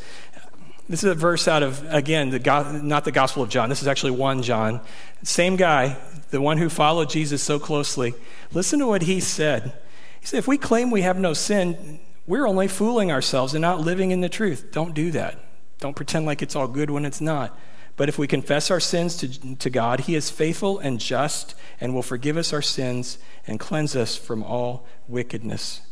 This 0.88 1.02
is 1.02 1.10
a 1.10 1.14
verse 1.14 1.48
out 1.48 1.62
of, 1.62 1.84
again, 1.92 2.30
the, 2.30 2.80
not 2.82 3.04
the 3.04 3.12
Gospel 3.12 3.42
of 3.42 3.48
John. 3.48 3.68
This 3.68 3.82
is 3.82 3.88
actually 3.88 4.12
1 4.12 4.42
John. 4.42 4.80
Same 5.22 5.56
guy, 5.56 5.96
the 6.30 6.40
one 6.40 6.58
who 6.58 6.68
followed 6.68 7.08
Jesus 7.08 7.42
so 7.42 7.58
closely. 7.58 8.14
Listen 8.52 8.78
to 8.80 8.86
what 8.86 9.02
he 9.02 9.20
said. 9.20 9.72
He 10.20 10.26
said, 10.26 10.38
If 10.38 10.48
we 10.48 10.58
claim 10.58 10.90
we 10.90 11.02
have 11.02 11.18
no 11.18 11.32
sin, 11.34 12.00
we're 12.26 12.46
only 12.46 12.68
fooling 12.68 13.10
ourselves 13.10 13.54
and 13.54 13.62
not 13.62 13.80
living 13.80 14.10
in 14.10 14.20
the 14.20 14.28
truth. 14.28 14.70
Don't 14.70 14.94
do 14.94 15.10
that. 15.10 15.38
Don't 15.78 15.96
pretend 15.96 16.26
like 16.26 16.42
it's 16.42 16.54
all 16.54 16.68
good 16.68 16.90
when 16.90 17.04
it's 17.04 17.20
not. 17.20 17.58
But 17.96 18.08
if 18.08 18.18
we 18.18 18.26
confess 18.26 18.70
our 18.70 18.80
sins 18.80 19.16
to, 19.16 19.56
to 19.56 19.70
God, 19.70 20.00
He 20.00 20.14
is 20.14 20.30
faithful 20.30 20.78
and 20.78 20.98
just 20.98 21.54
and 21.80 21.94
will 21.94 22.02
forgive 22.02 22.36
us 22.36 22.52
our 22.52 22.62
sins 22.62 23.18
and 23.46 23.60
cleanse 23.60 23.94
us 23.96 24.16
from 24.16 24.42
all 24.42 24.86
wickedness. 25.08 25.82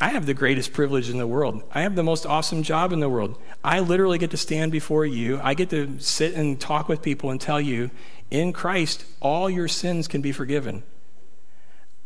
I 0.00 0.08
have 0.08 0.24
the 0.24 0.34
greatest 0.34 0.72
privilege 0.72 1.10
in 1.10 1.18
the 1.18 1.26
world. 1.26 1.62
I 1.72 1.82
have 1.82 1.94
the 1.94 2.02
most 2.02 2.24
awesome 2.24 2.62
job 2.62 2.90
in 2.92 3.00
the 3.00 3.08
world. 3.08 3.38
I 3.62 3.80
literally 3.80 4.16
get 4.16 4.30
to 4.30 4.38
stand 4.38 4.72
before 4.72 5.04
you. 5.04 5.38
I 5.42 5.52
get 5.52 5.68
to 5.70 5.98
sit 5.98 6.34
and 6.34 6.58
talk 6.58 6.88
with 6.88 7.02
people 7.02 7.30
and 7.30 7.38
tell 7.38 7.60
you, 7.60 7.90
in 8.30 8.54
Christ, 8.54 9.04
all 9.20 9.50
your 9.50 9.68
sins 9.68 10.08
can 10.08 10.22
be 10.22 10.32
forgiven. 10.32 10.84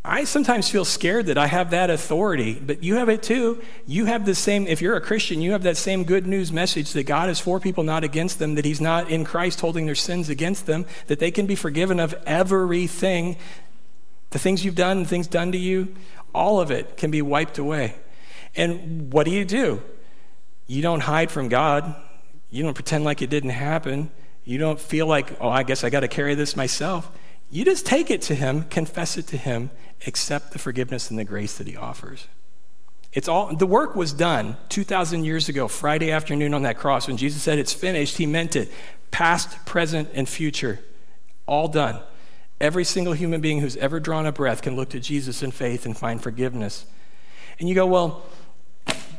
I 0.07 0.25
sometimes 0.25 0.69
feel 0.69 0.85
scared 0.85 1.27
that 1.27 1.39
I 1.39 1.47
have 1.47 1.71
that 1.71 1.89
authority, 1.89 2.61
but 2.61 2.83
you 2.83 2.97
have 2.97 3.09
it 3.09 3.23
too. 3.23 3.63
You 3.87 4.05
have 4.05 4.27
the 4.27 4.35
same, 4.35 4.67
if 4.67 4.83
you're 4.83 4.97
a 4.97 5.01
Christian, 5.01 5.41
you 5.41 5.53
have 5.53 5.63
that 5.63 5.79
same 5.79 6.05
good 6.05 6.27
news 6.27 6.53
message 6.53 6.93
that 6.93 7.05
God 7.05 7.31
is 7.31 7.41
for 7.41 7.59
people, 7.59 7.85
not 7.85 8.05
against 8.05 8.39
them, 8.39 8.55
that 8.57 8.67
He's 8.67 8.83
not 8.83 9.09
in 9.09 9.25
Christ 9.25 9.63
holding 9.63 9.87
their 9.87 9.95
sins 9.95 10.29
against 10.29 10.67
them, 10.67 10.85
that 11.07 11.21
they 11.21 11.31
can 11.31 11.47
be 11.47 11.55
forgiven 11.55 11.99
of 12.01 12.15
everything. 12.27 13.39
The 14.29 14.39
things 14.39 14.63
you've 14.63 14.75
done, 14.75 15.05
the 15.05 15.09
things 15.09 15.27
done 15.27 15.53
to 15.53 15.59
you, 15.59 15.95
all 16.35 16.61
of 16.61 16.71
it 16.71 16.99
can 16.99 17.11
be 17.11 17.23
wiped 17.23 17.57
away. 17.57 17.95
And 18.55 19.11
what 19.11 19.25
do 19.25 19.31
you 19.31 19.47
do? 19.47 19.81
You 20.67 20.83
don't 20.83 21.01
hide 21.01 21.31
from 21.31 21.49
God. 21.49 21.97
You 22.51 22.63
don't 22.63 22.75
pretend 22.75 23.05
like 23.05 23.23
it 23.23 23.31
didn't 23.31 23.51
happen. 23.51 24.11
You 24.45 24.59
don't 24.59 24.79
feel 24.79 25.07
like, 25.07 25.41
oh, 25.41 25.49
I 25.49 25.63
guess 25.63 25.83
I 25.83 25.89
got 25.89 26.01
to 26.01 26.09
carry 26.09 26.35
this 26.35 26.57
myself. 26.57 27.11
You 27.55 27.65
just 27.65 27.87
take 27.87 28.11
it 28.11 28.21
to 28.23 28.35
Him, 28.35 28.65
confess 28.65 29.17
it 29.17 29.29
to 29.29 29.37
Him, 29.37 29.71
accept 30.09 30.51
the 30.51 30.59
forgiveness 30.59 31.09
and 31.09 31.17
the 31.17 31.25
grace 31.25 31.57
that 31.59 31.69
He 31.69 31.77
offers. 31.77 32.27
It's 33.13 33.29
all 33.29 33.55
the 33.55 33.65
work 33.65 33.95
was 33.95 34.13
done 34.13 34.57
2,000 34.71 35.25
years 35.25 35.49
ago, 35.49 35.69
Friday 35.69 36.11
afternoon 36.11 36.53
on 36.53 36.63
that 36.63 36.79
cross. 36.79 37.07
When 37.07 37.17
Jesus 37.17 37.45
said 37.45 37.61
it's 37.61 37.73
finished, 37.73 38.17
He 38.17 38.27
meant 38.27 38.57
it. 38.57 38.73
Past, 39.13 39.65
present, 39.67 40.09
and 40.15 40.29
future, 40.29 40.81
all 41.47 41.69
done. 41.69 42.01
Every 42.61 42.83
single 42.83 43.13
human 43.13 43.41
being 43.41 43.61
who's 43.61 43.77
ever 43.77 44.01
drawn 44.01 44.27
a 44.27 44.33
breath 44.33 44.61
can 44.61 44.75
look 44.75 44.89
to 44.89 44.99
Jesus 44.99 45.41
in 45.41 45.53
faith 45.53 45.87
and 45.87 45.97
find 45.97 46.21
forgiveness. 46.21 46.87
And 47.61 47.69
you 47.69 47.77
go, 47.77 47.87
well, 47.87 48.25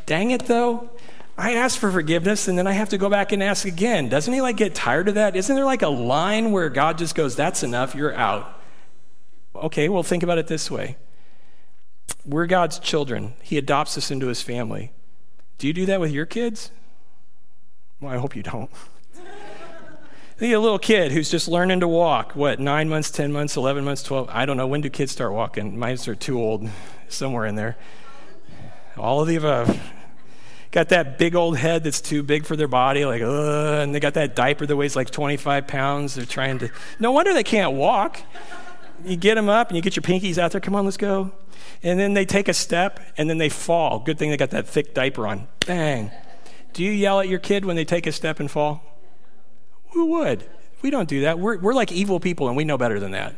dang 0.05 0.31
it 0.31 0.47
though. 0.47 0.89
I 1.37 1.55
ask 1.55 1.77
for 1.77 1.91
forgiveness 1.91 2.47
and 2.47 2.57
then 2.57 2.65
I 2.65 2.71
have 2.71 2.89
to 2.89 2.97
go 2.97 3.09
back 3.09 3.31
and 3.31 3.43
ask 3.43 3.65
again. 3.65 4.07
Doesn't 4.07 4.33
he 4.33 4.41
like 4.41 4.55
get 4.55 4.73
tired 4.73 5.09
of 5.09 5.15
that? 5.15 5.35
Isn't 5.35 5.55
there 5.55 5.65
like 5.65 5.81
a 5.81 5.89
line 5.89 6.51
where 6.51 6.69
God 6.69 6.97
just 6.97 7.13
goes, 7.13 7.35
that's 7.35 7.61
enough, 7.61 7.93
you're 7.93 8.13
out? 8.13 8.61
Okay, 9.53 9.89
well, 9.89 10.03
think 10.03 10.23
about 10.23 10.37
it 10.37 10.47
this 10.47 10.71
way 10.71 10.97
we're 12.25 12.47
God's 12.47 12.79
children, 12.79 13.33
He 13.41 13.57
adopts 13.57 13.97
us 13.97 14.11
into 14.11 14.27
His 14.27 14.41
family. 14.41 14.91
Do 15.57 15.67
you 15.67 15.73
do 15.73 15.85
that 15.85 15.99
with 15.99 16.11
your 16.11 16.25
kids? 16.25 16.71
Well, 17.99 18.13
I 18.13 18.17
hope 18.17 18.35
you 18.35 18.43
don't. 18.43 18.69
Think 20.37 20.53
a 20.53 20.59
little 20.59 20.79
kid 20.79 21.13
who's 21.13 21.29
just 21.31 21.47
learning 21.47 21.79
to 21.79 21.87
walk. 21.87 22.33
What, 22.33 22.59
nine 22.59 22.89
months, 22.89 23.09
10 23.09 23.31
months, 23.31 23.55
11 23.55 23.85
months, 23.85 24.03
12? 24.03 24.29
I 24.29 24.45
don't 24.45 24.57
know. 24.57 24.67
When 24.67 24.81
do 24.81 24.89
kids 24.89 25.13
start 25.13 25.31
walking? 25.31 25.79
Mine 25.79 25.97
are 26.07 26.15
too 26.15 26.37
old, 26.37 26.69
somewhere 27.07 27.45
in 27.45 27.55
there. 27.55 27.77
All 28.97 29.21
of 29.21 29.29
the 29.29 29.37
above 29.37 29.79
got 30.75 30.89
that 30.89 31.17
big 31.17 31.35
old 31.35 31.57
head 31.57 31.85
that's 31.85 32.01
too 32.01 32.21
big 32.21 32.45
for 32.45 32.57
their 32.57 32.67
body, 32.67 33.05
like, 33.05 33.21
Ugh, 33.21 33.81
and 33.81 33.95
they 33.95 34.01
got 34.01 34.15
that 34.15 34.35
diaper 34.35 34.65
that 34.65 34.75
weighs 34.75 34.93
like 34.93 35.09
25 35.09 35.67
pounds. 35.67 36.15
They're 36.15 36.25
trying 36.25 36.59
to, 36.59 36.69
no 36.99 37.13
wonder 37.13 37.33
they 37.33 37.45
can't 37.45 37.75
walk. 37.75 38.21
You 39.05 39.15
get 39.15 39.35
them 39.35 39.47
up 39.47 39.69
and 39.69 39.77
you 39.77 39.81
get 39.81 39.95
your 39.95 40.03
pinkies 40.03 40.37
out 40.37 40.51
there, 40.51 40.59
come 40.59 40.75
on, 40.75 40.83
let's 40.83 40.97
go. 40.97 41.31
And 41.81 41.97
then 41.97 42.13
they 42.13 42.25
take 42.25 42.49
a 42.49 42.53
step 42.53 42.99
and 43.17 43.29
then 43.29 43.37
they 43.37 43.47
fall. 43.47 43.99
Good 43.99 44.19
thing 44.19 44.31
they 44.31 44.37
got 44.37 44.49
that 44.49 44.67
thick 44.67 44.93
diaper 44.93 45.25
on. 45.25 45.47
Bang. 45.65 46.11
Do 46.73 46.83
you 46.83 46.91
yell 46.91 47.21
at 47.21 47.29
your 47.29 47.39
kid 47.39 47.63
when 47.63 47.77
they 47.77 47.85
take 47.85 48.05
a 48.05 48.11
step 48.11 48.41
and 48.41 48.51
fall? 48.51 48.83
Who 49.93 50.07
would? 50.07 50.45
We 50.81 50.89
don't 50.89 51.07
do 51.07 51.21
that. 51.21 51.39
We're, 51.39 51.57
we're 51.57 51.73
like 51.73 51.93
evil 51.93 52.19
people 52.19 52.49
and 52.49 52.57
we 52.57 52.65
know 52.65 52.77
better 52.77 52.99
than 52.99 53.11
that. 53.11 53.33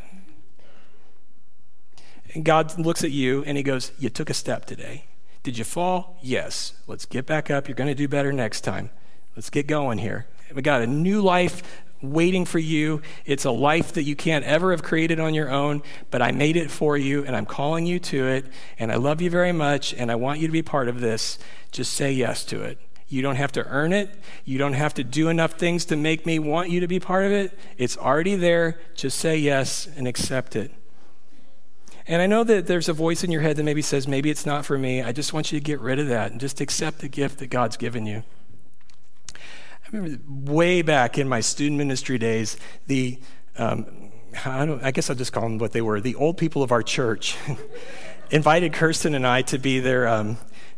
And 2.34 2.44
God 2.44 2.80
looks 2.80 3.04
at 3.04 3.12
you 3.12 3.44
and 3.46 3.58
he 3.58 3.64
goes, 3.64 3.92
You 4.00 4.10
took 4.10 4.32
a 4.32 4.34
step 4.34 4.66
today. 4.66 5.06
Did 5.44 5.58
you 5.58 5.64
fall? 5.64 6.18
Yes. 6.22 6.74
Let's 6.88 7.06
get 7.06 7.26
back 7.26 7.50
up. 7.50 7.68
You're 7.68 7.76
going 7.76 7.90
to 7.90 7.96
do 7.96 8.08
better 8.08 8.32
next 8.32 8.62
time. 8.62 8.90
Let's 9.36 9.50
get 9.50 9.68
going 9.68 10.00
here. 10.00 10.28
We 10.54 10.62
got 10.62 10.82
a 10.82 10.88
new 10.88 11.22
life 11.22 11.84
waiting 12.02 12.46
for 12.46 12.60
you. 12.60 13.02
It's 13.26 13.46
a 13.46 13.52
life 13.52 13.94
that 13.94 14.04
you 14.04 14.16
can't 14.16 14.46
ever 14.46 14.72
have 14.72 14.84
created 14.84 15.20
on 15.20 15.34
your 15.34 15.50
own, 15.50 15.82
but 16.12 16.22
I 16.22 16.32
made 16.32 16.56
it 16.56 16.70
for 16.70 16.98
you 16.98 17.24
and 17.26 17.36
I'm 17.36 17.46
calling 17.46 17.86
you 17.86 18.00
to 18.00 18.28
it. 18.28 18.46
And 18.78 18.92
I 18.92 18.96
love 18.96 19.22
you 19.22 19.30
very 19.30 19.52
much 19.52 19.94
and 19.94 20.12
I 20.12 20.16
want 20.16 20.40
you 20.40 20.48
to 20.48 20.54
be 20.54 20.62
part 20.62 20.88
of 20.88 21.00
this. 21.00 21.40
Just 21.72 21.94
say 21.94 22.12
yes 22.12 22.44
to 22.46 22.62
it. 22.64 22.80
You 23.10 23.22
don't 23.22 23.38
have 23.38 23.54
to 23.54 23.66
earn 23.68 23.94
it. 23.94 24.14
You 24.44 24.58
don't 24.58 24.74
have 24.74 24.94
to 24.96 25.04
do 25.04 25.30
enough 25.30 25.54
things 25.54 25.86
to 25.86 25.96
make 25.96 26.26
me 26.26 26.40
want 26.40 26.70
you 26.70 26.82
to 26.82 26.88
be 26.88 27.00
part 27.00 27.26
of 27.26 27.32
it. 27.32 27.58
It's 27.78 27.98
already 27.98 28.36
there. 28.36 28.80
Just 28.96 29.18
say 29.18 29.38
yes 29.38 29.88
and 29.96 30.08
accept 30.08 30.56
it. 30.56 30.72
And 32.08 32.22
I 32.22 32.28
know 32.28 32.44
that 32.46 32.68
there's 32.68 32.88
a 32.88 32.94
voice 32.94 33.24
in 33.24 33.32
your 33.32 33.42
head 33.42 33.58
that 33.58 33.64
maybe 33.64 33.82
says, 33.82 34.08
maybe 34.08 34.30
it's 34.30 34.46
not 34.46 34.66
for 34.66 34.78
me. 34.78 35.02
I 35.02 35.12
just 35.12 35.34
want 35.34 35.52
you 35.52 35.60
to 35.60 35.64
get 35.64 35.82
rid 35.82 36.00
of 36.00 36.08
that 36.08 36.32
and 36.32 36.40
just 36.40 36.62
accept 36.62 37.00
the 37.00 37.10
gift 37.10 37.40
that 37.40 37.48
God's 37.48 37.76
given 37.76 38.06
you. 38.06 38.24
I 39.36 39.90
remember 39.92 40.20
way 40.54 40.82
back 40.82 41.18
in 41.18 41.28
my 41.28 41.42
student 41.42 41.78
ministry 41.78 42.18
days, 42.18 42.58
the, 42.88 43.20
um, 43.58 44.12
I, 44.46 44.80
I 44.82 44.92
guess 44.92 45.10
I'll 45.10 45.18
just 45.18 45.34
call 45.34 45.44
them 45.44 45.58
what 45.58 45.74
they 45.74 45.82
were, 45.82 46.00
the 46.00 46.16
old 46.16 46.38
people 46.38 46.64
of 46.64 46.72
our 46.72 46.84
church 46.84 47.38
invited 48.32 48.72
Kirsten 48.72 49.14
and 49.14 49.28
I 49.28 49.42
to 49.44 49.58
be 49.58 49.82
their, 49.82 50.08
um, 50.08 50.38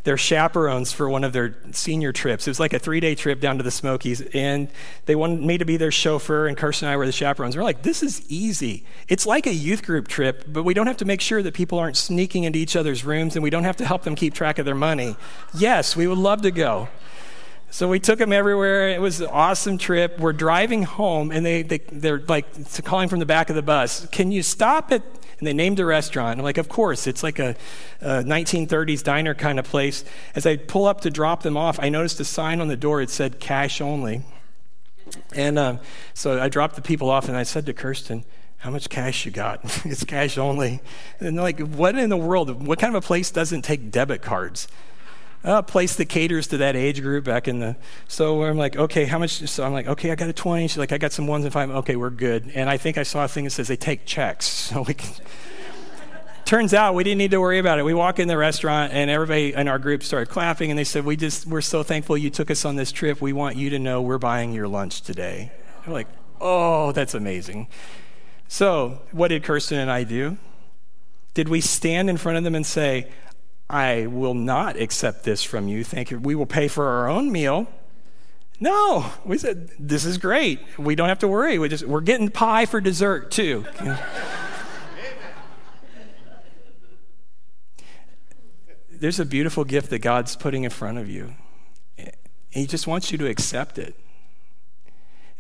their 0.10 0.18
chaperones 0.18 0.92
for 0.92 1.08
one 1.08 1.24
of 1.24 1.34
their 1.34 1.54
senior 1.72 2.12
trips. 2.12 2.48
It 2.48 2.50
was 2.50 2.60
like 2.60 2.74
a 2.74 2.80
three 2.80 3.00
day 3.00 3.14
trip 3.14 3.40
down 3.40 3.58
to 3.58 3.64
the 3.64 3.70
Smokies, 3.70 4.22
and 4.34 4.68
they 5.06 5.14
wanted 5.14 5.40
me 5.42 5.60
to 5.60 5.66
be 5.66 5.78
their 5.78 5.92
chauffeur, 5.92 6.48
and 6.48 6.58
Kirsten 6.58 6.88
and 6.88 6.94
I 6.94 6.98
were 6.98 7.06
the 7.06 7.12
chaperones. 7.12 7.56
We're 7.56 7.62
like, 7.62 7.84
this 7.84 8.02
is 8.02 8.24
easy. 8.28 8.86
It's 9.08 9.28
like 9.28 9.46
a 9.46 9.54
youth 9.54 9.84
group 9.84 10.08
trip, 10.08 10.46
but 10.48 10.64
we 10.64 10.74
don't 10.74 10.88
have 10.88 10.98
to 10.98 11.06
make 11.06 11.22
sure 11.22 11.44
that 11.44 11.54
people 11.54 11.78
aren't 11.78 11.96
sneaking 11.96 12.46
into 12.46 12.58
each 12.58 12.76
other's 12.76 13.06
rooms, 13.06 13.36
and 13.36 13.44
we 13.44 13.52
don't 13.52 13.66
have 13.66 13.78
to 13.78 13.86
help 13.86 14.02
them 14.02 14.16
keep 14.16 14.34
track 14.34 14.58
of 14.58 14.66
their 14.66 14.74
money. 14.74 15.16
Yes, 15.54 15.96
we 15.96 16.08
would 16.08 16.18
love 16.18 16.42
to 16.42 16.50
go. 16.50 16.90
So 17.70 17.88
we 17.88 18.00
took 18.00 18.18
them 18.18 18.34
everywhere. 18.34 18.90
It 18.90 19.02
was 19.02 19.22
an 19.22 19.28
awesome 19.28 19.78
trip. 19.78 20.18
We're 20.18 20.34
driving 20.34 20.82
home, 20.82 21.30
and 21.30 21.46
they, 21.46 21.62
they, 21.62 21.78
they're 21.92 22.24
like 22.28 22.48
calling 22.84 23.10
from 23.10 23.20
the 23.20 23.28
back 23.28 23.52
of 23.52 23.56
the 23.56 23.62
bus, 23.62 24.08
Can 24.12 24.32
you 24.32 24.42
stop 24.42 24.92
at 24.92 25.04
and 25.40 25.48
they 25.48 25.54
named 25.54 25.80
a 25.80 25.86
restaurant. 25.86 26.38
I'm 26.40 26.44
like, 26.44 26.58
of 26.58 26.70
course, 26.70 27.08
it's 27.08 27.24
like 27.24 27.40
a, 27.40 27.56
a 28.02 28.24
1930s 28.24 29.04
diner 29.04 29.34
kind 29.34 29.58
of 29.58 29.66
place. 29.66 30.04
As 30.36 30.46
I 30.46 30.58
pull 30.58 30.86
up 30.86 31.02
to 31.02 31.10
drop 31.10 31.44
them 31.44 31.58
off, 31.58 31.80
I 31.80 31.90
noticed 31.90 32.20
a 32.20 32.26
sign 32.26 32.62
on 32.62 32.68
the 32.68 32.78
door. 32.78 33.02
It 33.02 33.10
said 33.10 33.40
cash 33.40 33.82
only. 33.82 34.24
And 35.34 35.58
um, 35.58 35.80
so 36.14 36.40
I 36.40 36.50
dropped 36.50 36.76
the 36.76 36.82
people 36.82 37.10
off 37.10 37.28
and 37.28 37.38
I 37.38 37.44
said 37.44 37.66
to 37.66 37.74
Kirsten, 37.74 38.26
how 38.58 38.70
much 38.70 38.90
cash 38.90 39.26
you 39.26 39.32
got? 39.32 39.62
it's 39.86 40.04
cash 40.04 40.38
only. 40.38 40.82
And 41.20 41.38
like, 41.38 41.60
what 41.60 41.98
in 41.98 42.10
the 42.10 42.18
world? 42.18 42.66
What 42.66 42.78
kind 42.78 42.96
of 42.96 43.04
a 43.04 43.06
place 43.06 43.32
doesn't 43.32 43.62
take 43.62 43.92
debit 43.92 44.22
cards? 44.22 44.68
A 45.44 45.64
place 45.64 45.96
that 45.96 46.06
caters 46.06 46.48
to 46.48 46.58
that 46.58 46.76
age 46.76 47.02
group 47.02 47.24
back 47.24 47.48
in 47.48 47.60
the. 47.60 47.78
So 48.10 48.44
I'm 48.44 48.58
like, 48.58 48.76
okay, 48.76 49.06
how 49.06 49.20
much? 49.20 49.48
So 49.48 49.64
I'm 49.64 49.72
like, 49.72 49.88
okay, 49.88 50.12
I 50.12 50.16
got 50.16 50.28
a 50.28 50.34
20. 50.34 50.68
She's 50.68 50.78
like, 50.78 50.92
I 50.92 50.98
got 50.98 51.14
some 51.14 51.28
ones 51.28 51.46
and 51.46 51.54
five. 51.54 51.70
Okay, 51.70 51.96
we're 51.96 52.10
good. 52.10 52.52
And 52.54 52.70
I 52.70 52.76
think 52.76 52.98
I 52.98 53.04
saw 53.04 53.24
a 53.24 53.28
thing 53.28 53.46
that 53.46 53.52
says 53.52 53.68
they 53.68 53.78
take 53.78 54.06
checks. 54.06 54.48
So 54.70 54.84
we 54.84 54.94
can. 54.94 55.14
Turns 56.46 56.74
out 56.74 56.96
we 56.96 57.04
didn't 57.04 57.20
need 57.20 57.32
to 57.32 57.40
worry 57.40 57.60
about 57.60 57.80
it. 57.80 57.86
We 57.86 57.94
walk 57.94 58.20
in 58.20 58.28
the 58.28 58.38
restaurant 58.38 58.92
and 58.92 59.10
everybody 59.10 59.54
in 59.54 59.68
our 59.68 59.80
group 59.80 60.04
started 60.04 60.30
clapping 60.30 60.72
and 60.72 60.78
they 60.78 60.84
said, 60.84 61.06
"We 61.06 61.16
just 61.16 61.46
we're 61.46 61.62
so 61.62 61.84
thankful 61.84 62.18
you 62.18 62.30
took 62.30 62.52
us 62.52 62.66
on 62.66 62.76
this 62.76 62.92
trip. 62.92 63.22
We 63.22 63.34
want 63.34 63.56
you 63.56 63.70
to 63.72 63.80
know 63.80 64.02
we're 64.02 64.18
buying 64.18 64.52
your 64.52 64.68
lunch 64.68 65.02
today." 65.02 65.52
We're 65.86 65.94
like, 65.94 66.08
"Oh, 66.42 66.92
that's 66.92 67.14
amazing." 67.14 67.68
So, 68.48 69.00
what 69.12 69.28
did 69.28 69.44
Kirsten 69.44 69.78
and 69.78 69.92
I 69.92 70.04
do? 70.04 70.38
Did 71.36 71.50
we 71.50 71.62
stand 71.62 72.10
in 72.10 72.18
front 72.18 72.40
of 72.40 72.44
them 72.44 72.56
and 72.56 72.66
say, 72.66 73.08
I 73.70 74.08
will 74.08 74.34
not 74.34 74.78
accept 74.78 75.24
this 75.24 75.44
from 75.44 75.68
you. 75.68 75.84
Thank 75.84 76.10
you. 76.10 76.18
We 76.18 76.34
will 76.34 76.48
pay 76.48 76.68
for 76.68 76.88
our 76.88 77.08
own 77.08 77.32
meal. 77.32 77.68
No, 78.60 79.12
we 79.24 79.38
said, 79.38 79.70
this 79.80 80.04
is 80.06 80.18
great. 80.18 80.60
We 80.78 80.96
don't 80.96 81.08
have 81.08 81.20
to 81.20 81.28
worry. 81.28 81.60
We 81.60 81.70
just, 81.70 81.86
we're 81.86 82.02
getting 82.02 82.30
pie 82.30 82.66
for 82.66 82.82
dessert 82.82 83.32
too. 83.32 83.66
There's 88.92 89.20
a 89.20 89.26
beautiful 89.26 89.64
gift 89.64 89.92
that 89.92 90.00
God's 90.00 90.36
putting 90.36 90.66
in 90.66 90.72
front 90.72 90.98
of 90.98 91.10
you. 91.10 91.36
He 92.50 92.66
just 92.66 92.86
wants 92.86 93.12
you 93.12 93.18
to 93.20 93.28
accept 93.28 93.78
it. 93.78 93.96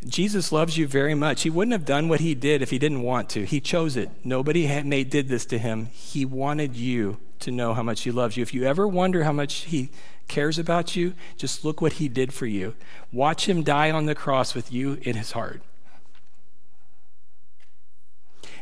Jesus 0.06 0.54
loves 0.54 0.78
you 0.78 0.88
very 0.88 1.13
much. 1.13 1.42
He 1.42 1.50
wouldn't 1.50 1.74
have 1.74 1.84
done 1.84 2.08
what 2.08 2.22
he 2.22 2.34
did 2.36 2.62
if 2.62 2.70
he 2.70 2.80
didn't 2.80 3.02
want 3.02 3.28
to. 3.32 3.44
He 3.46 3.60
chose 3.60 3.98
it. 3.98 4.10
Nobody 4.24 4.68
had 4.68 4.86
made, 4.86 5.10
did 5.10 5.28
this 5.28 5.46
to 5.48 5.58
him. 5.58 5.88
He 5.88 6.24
wanted 6.24 6.78
you 6.78 7.18
to 7.39 7.52
know 7.52 7.73
how 7.73 7.84
much 7.84 8.02
he 8.02 8.12
loves 8.12 8.38
you. 8.38 8.41
If 8.41 8.54
you 8.54 8.63
ever 8.63 8.88
wonder 8.88 9.23
how 9.23 9.32
much 9.32 9.65
he 9.65 9.89
cares 10.28 10.60
about 10.60 10.95
you, 10.95 11.13
just 11.38 11.65
look 11.65 11.82
what 11.82 11.93
he 11.93 12.08
did 12.08 12.34
for 12.34 12.45
you. 12.45 12.75
Watch 13.12 13.47
him 13.47 13.63
die 13.63 13.91
on 13.91 14.06
the 14.06 14.15
cross 14.15 14.54
with 14.54 14.71
you 14.71 14.99
in 15.02 15.15
his 15.15 15.32
heart. 15.32 15.62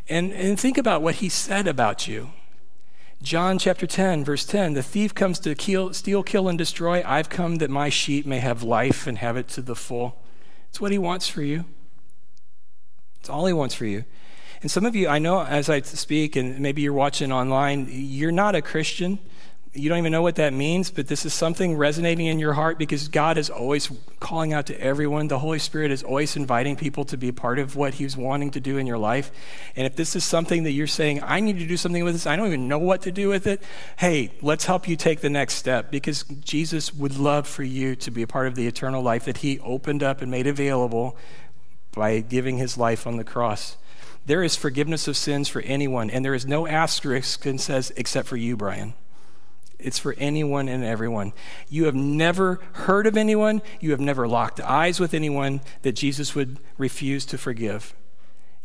And, 0.09 0.31
and 0.31 0.59
think 0.59 0.77
about 0.77 1.01
what 1.01 1.15
he 1.15 1.29
said 1.29 1.67
about 1.67 2.07
you. 2.07 2.31
John 3.21 3.57
chapter 3.57 3.87
10, 3.87 4.23
verse 4.23 4.45
10 4.45 4.73
The 4.73 4.83
thief 4.83 5.13
comes 5.13 5.39
to 5.39 5.55
kill, 5.55 5.93
steal, 5.93 6.23
kill, 6.23 6.47
and 6.47 6.57
destroy. 6.57 7.03
I've 7.05 7.29
come 7.29 7.55
that 7.57 7.69
my 7.69 7.89
sheep 7.89 8.25
may 8.25 8.39
have 8.39 8.63
life 8.63 9.07
and 9.07 9.17
have 9.17 9.37
it 9.37 9.47
to 9.49 9.61
the 9.61 9.75
full. 9.75 10.21
It's 10.69 10.79
what 10.79 10.91
He 10.91 10.97
wants 10.97 11.27
for 11.27 11.41
you. 11.41 11.65
It's 13.19 13.29
all 13.29 13.45
He 13.47 13.53
wants 13.53 13.75
for 13.75 13.85
you. 13.85 14.05
And 14.62 14.72
some 14.72 14.86
of 14.86 14.96
you, 14.96 15.08
I 15.08 15.20
know 15.20 15.43
as 15.43 15.70
I 15.70 15.82
speak, 15.82 16.36
and 16.36 16.60
maybe 16.60 16.82
you're 16.82 16.93
watching 16.93 17.32
online, 17.32 17.88
you're 17.91 18.32
not 18.32 18.56
a 18.56 18.62
Christian. 18.62 19.20
You 19.74 19.89
don't 19.89 20.00
even 20.00 20.12
know 20.12 20.24
what 20.24 20.38
that 20.38 20.54
means, 20.54 20.89
but 20.89 21.08
this 21.08 21.24
is 21.24 21.36
something 21.36 21.78
resonating 21.78 22.26
in 22.26 22.39
your 22.39 22.54
heart 22.54 22.80
because 22.80 23.08
God 23.10 23.38
is 23.38 23.52
always 23.52 23.91
calling 24.20 24.52
out 24.52 24.65
to 24.67 24.82
everyone. 24.82 25.28
The 25.28 25.38
Holy 25.38 25.60
Spirit 25.60 25.91
is 25.91 26.02
always 26.02 26.36
inviting 26.36 26.76
people 26.76 27.06
to 27.06 27.17
be 27.17 27.28
a 27.28 27.34
part 27.34 27.60
of 27.60 27.76
what 27.76 27.96
He's 27.96 28.17
wanting 28.17 28.50
to 28.52 28.60
do 28.60 28.80
in 28.80 28.88
your 28.88 28.98
life. 28.98 29.30
And 29.76 29.86
if 29.86 29.96
this 29.96 30.15
is 30.15 30.24
something 30.24 30.63
that 30.63 30.72
you're 30.72 30.88
saying, 30.88 31.22
I 31.22 31.41
need 31.41 31.60
to 31.60 31.67
do 31.67 31.78
something 31.78 32.04
with 32.04 32.15
this, 32.15 32.26
I 32.26 32.36
don't 32.36 32.48
even 32.48 32.67
know 32.67 32.80
what 32.80 33.04
to 33.04 33.12
do 33.12 33.30
with 33.30 33.46
it, 33.46 33.62
hey, 33.98 34.32
let's 34.41 34.65
help 34.65 34.88
you 34.88 34.96
take 34.96 35.20
the 35.20 35.30
next 35.30 35.56
step 35.56 35.91
because 35.91 36.24
Jesus 36.24 36.91
would 36.96 37.17
love 37.17 37.48
for 37.48 37.63
you 37.63 37.96
to 37.98 38.10
be 38.10 38.24
a 38.24 38.28
part 38.28 38.48
of 38.48 38.56
the 38.56 38.65
eternal 38.65 39.04
life 39.04 39.26
that 39.26 39.38
He 39.38 39.60
opened 39.60 40.02
up 40.02 40.24
and 40.24 40.32
made 40.32 40.48
available 40.48 41.15
by 41.91 42.22
giving 42.22 42.58
His 42.58 42.80
life 42.80 43.06
on 43.06 43.17
the 43.17 43.24
cross. 43.24 43.78
There 44.27 44.43
is 44.43 44.57
forgiveness 44.57 45.07
of 45.07 45.15
sins 45.15 45.47
for 45.47 45.61
anyone, 45.61 46.09
and 46.09 46.23
there 46.23 46.33
is 46.33 46.45
no 46.45 46.67
asterisk 46.67 47.43
that 47.43 47.61
says, 47.61 47.93
except 47.95 48.27
for 48.27 48.35
you, 48.35 48.57
Brian. 48.57 48.93
It's 49.79 49.99
for 49.99 50.15
anyone 50.17 50.67
and 50.67 50.83
everyone. 50.83 51.31
You 51.69 51.85
have 51.85 51.95
never 51.95 52.59
heard 52.73 53.07
of 53.07 53.15
anyone, 53.15 53.61
you 53.79 53.91
have 53.91 54.01
never 54.01 54.27
locked 54.27 54.59
eyes 54.59 54.99
with 54.99 55.13
anyone 55.13 55.61
that 55.83 55.93
Jesus 55.93 56.35
would 56.35 56.59
refuse 56.77 57.25
to 57.27 57.37
forgive. 57.37 57.93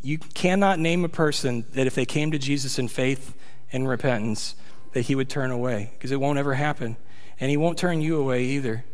You 0.00 0.18
cannot 0.18 0.80
name 0.80 1.04
a 1.04 1.08
person 1.08 1.64
that 1.74 1.86
if 1.86 1.94
they 1.94 2.06
came 2.06 2.32
to 2.32 2.38
Jesus 2.38 2.76
in 2.76 2.88
faith 2.88 3.32
and 3.72 3.88
repentance, 3.88 4.56
that 4.94 5.02
he 5.02 5.14
would 5.14 5.30
turn 5.30 5.52
away, 5.52 5.92
because 5.94 6.10
it 6.10 6.20
won't 6.20 6.40
ever 6.40 6.54
happen. 6.54 6.96
And 7.38 7.50
he 7.50 7.56
won't 7.56 7.78
turn 7.78 8.00
you 8.00 8.16
away 8.16 8.42
either. 8.42 8.84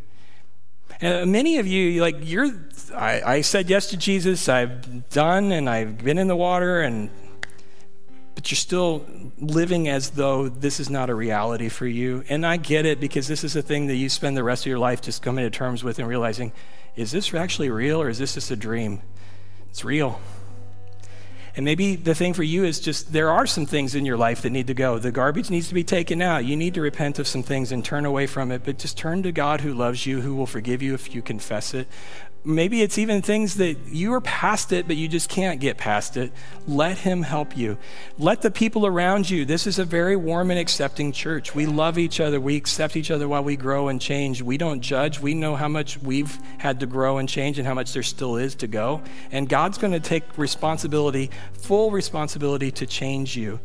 And 1.01 1.31
many 1.31 1.59
of 1.59 1.67
you, 1.67 2.01
like, 2.01 2.17
you're, 2.21 2.51
I, 2.95 3.21
I 3.21 3.41
said 3.41 3.69
yes 3.69 3.87
to 3.91 3.97
Jesus, 3.97 4.49
I've 4.49 5.09
done, 5.09 5.51
and 5.51 5.69
I've 5.69 5.99
been 5.99 6.17
in 6.17 6.27
the 6.27 6.35
water, 6.35 6.81
and 6.81 7.09
but 8.39 8.49
you're 8.49 8.55
still 8.55 9.05
living 9.37 9.89
as 9.89 10.11
though 10.11 10.47
this 10.47 10.79
is 10.79 10.89
not 10.89 11.09
a 11.09 11.13
reality 11.13 11.67
for 11.67 11.85
you. 11.85 12.23
And 12.29 12.45
I 12.45 12.55
get 12.55 12.85
it 12.85 13.01
because 13.01 13.27
this 13.27 13.43
is 13.43 13.57
a 13.57 13.61
thing 13.61 13.87
that 13.87 13.95
you 13.95 14.07
spend 14.07 14.37
the 14.37 14.45
rest 14.45 14.63
of 14.63 14.67
your 14.67 14.79
life 14.79 15.01
just 15.01 15.21
coming 15.21 15.43
to 15.43 15.49
terms 15.49 15.83
with 15.83 15.99
and 15.99 16.07
realizing 16.07 16.53
is 16.95 17.11
this 17.11 17.33
actually 17.33 17.69
real 17.69 18.01
or 18.01 18.07
is 18.07 18.17
this 18.17 18.35
just 18.35 18.49
a 18.49 18.55
dream? 18.55 19.01
It's 19.69 19.83
real. 19.83 20.21
And 21.59 21.65
maybe 21.65 21.97
the 21.97 22.15
thing 22.15 22.33
for 22.33 22.41
you 22.41 22.63
is 22.63 22.79
just 22.79 23.11
there 23.11 23.29
are 23.29 23.45
some 23.45 23.65
things 23.65 23.93
in 23.93 24.05
your 24.05 24.15
life 24.15 24.43
that 24.43 24.51
need 24.51 24.67
to 24.67 24.73
go. 24.73 24.97
The 24.97 25.11
garbage 25.11 25.49
needs 25.49 25.67
to 25.67 25.73
be 25.73 25.83
taken 25.83 26.21
out. 26.21 26.45
You 26.45 26.55
need 26.55 26.73
to 26.75 26.81
repent 26.81 27.19
of 27.19 27.27
some 27.27 27.43
things 27.43 27.73
and 27.73 27.83
turn 27.83 28.05
away 28.05 28.27
from 28.27 28.49
it, 28.49 28.61
but 28.63 28.77
just 28.77 28.97
turn 28.97 29.23
to 29.23 29.33
God 29.33 29.59
who 29.59 29.73
loves 29.73 30.05
you, 30.05 30.21
who 30.21 30.35
will 30.35 30.45
forgive 30.45 30.81
you 30.81 30.93
if 30.93 31.13
you 31.13 31.21
confess 31.21 31.73
it. 31.73 31.89
Maybe 32.45 32.81
it's 32.81 32.97
even 32.97 33.21
things 33.21 33.55
that 33.55 33.77
you 33.87 34.13
are 34.13 34.21
past 34.21 34.71
it, 34.71 34.87
but 34.87 34.95
you 34.95 35.09
just 35.09 35.27
can't 35.27 35.59
get 35.59 35.77
past 35.77 36.15
it. 36.15 36.31
Let 36.67 36.99
Him 36.99 37.23
help 37.23 37.57
you. 37.57 37.77
Let 38.17 38.41
the 38.41 38.49
people 38.49 38.85
around 38.85 39.29
you. 39.29 39.43
This 39.43 39.67
is 39.67 39.77
a 39.77 39.83
very 39.83 40.15
warm 40.15 40.49
and 40.49 40.59
accepting 40.59 41.11
church. 41.11 41.53
We 41.53 41.65
love 41.65 41.97
each 41.97 42.21
other. 42.21 42.39
We 42.39 42.55
accept 42.55 42.95
each 42.95 43.11
other 43.11 43.27
while 43.27 43.43
we 43.43 43.57
grow 43.57 43.89
and 43.89 43.99
change. 43.99 44.41
We 44.41 44.57
don't 44.57 44.79
judge. 44.79 45.19
We 45.19 45.33
know 45.33 45.57
how 45.57 45.67
much 45.67 46.01
we've 46.01 46.33
had 46.59 46.79
to 46.79 46.85
grow 46.85 47.17
and 47.17 47.27
change 47.27 47.59
and 47.59 47.67
how 47.67 47.73
much 47.73 47.91
there 47.91 48.03
still 48.03 48.37
is 48.37 48.55
to 48.55 48.67
go. 48.67 49.01
And 49.31 49.49
God's 49.49 49.77
going 49.77 49.93
to 49.93 49.99
take 49.99 50.37
responsibility, 50.37 51.31
full 51.53 51.91
responsibility 51.91 52.71
to 52.71 52.85
change 52.85 53.35
you. 53.35 53.59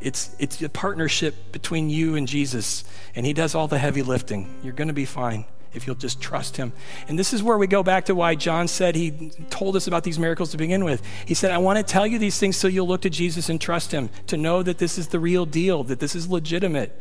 It's, 0.00 0.34
it's 0.40 0.60
a 0.60 0.68
partnership 0.68 1.52
between 1.52 1.90
you 1.90 2.16
and 2.16 2.26
Jesus, 2.26 2.82
and 3.14 3.24
He 3.24 3.32
does 3.32 3.54
all 3.54 3.68
the 3.68 3.78
heavy 3.78 4.02
lifting. 4.02 4.52
You're 4.64 4.72
going 4.72 4.88
to 4.88 4.94
be 4.94 5.04
fine 5.04 5.44
if 5.74 5.86
you'll 5.86 5.96
just 5.96 6.20
trust 6.20 6.56
him. 6.56 6.72
And 7.08 7.18
this 7.18 7.32
is 7.32 7.42
where 7.42 7.58
we 7.58 7.66
go 7.66 7.82
back 7.82 8.06
to 8.06 8.14
why 8.14 8.34
John 8.34 8.68
said 8.68 8.94
he 8.94 9.30
told 9.50 9.76
us 9.76 9.86
about 9.86 10.04
these 10.04 10.18
miracles 10.18 10.50
to 10.52 10.56
begin 10.56 10.84
with. 10.84 11.02
He 11.26 11.34
said, 11.34 11.50
I 11.50 11.58
want 11.58 11.78
to 11.78 11.82
tell 11.82 12.06
you 12.06 12.18
these 12.18 12.38
things 12.38 12.56
so 12.56 12.68
you'll 12.68 12.88
look 12.88 13.02
to 13.02 13.10
Jesus 13.10 13.48
and 13.48 13.60
trust 13.60 13.92
him, 13.92 14.10
to 14.26 14.36
know 14.36 14.62
that 14.62 14.78
this 14.78 14.98
is 14.98 15.08
the 15.08 15.20
real 15.20 15.46
deal, 15.46 15.84
that 15.84 16.00
this 16.00 16.14
is 16.14 16.28
legitimate. 16.28 17.00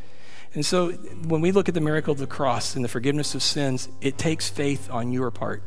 And 0.53 0.65
so 0.65 0.91
when 0.91 1.41
we 1.41 1.51
look 1.51 1.67
at 1.67 1.73
the 1.73 1.81
miracle 1.81 2.11
of 2.11 2.19
the 2.19 2.27
cross 2.27 2.75
and 2.75 2.83
the 2.83 2.89
forgiveness 2.89 3.33
of 3.33 3.41
sins, 3.41 3.89
it 4.01 4.17
takes 4.17 4.49
faith 4.49 4.89
on 4.91 5.11
your 5.11 5.31
part. 5.31 5.63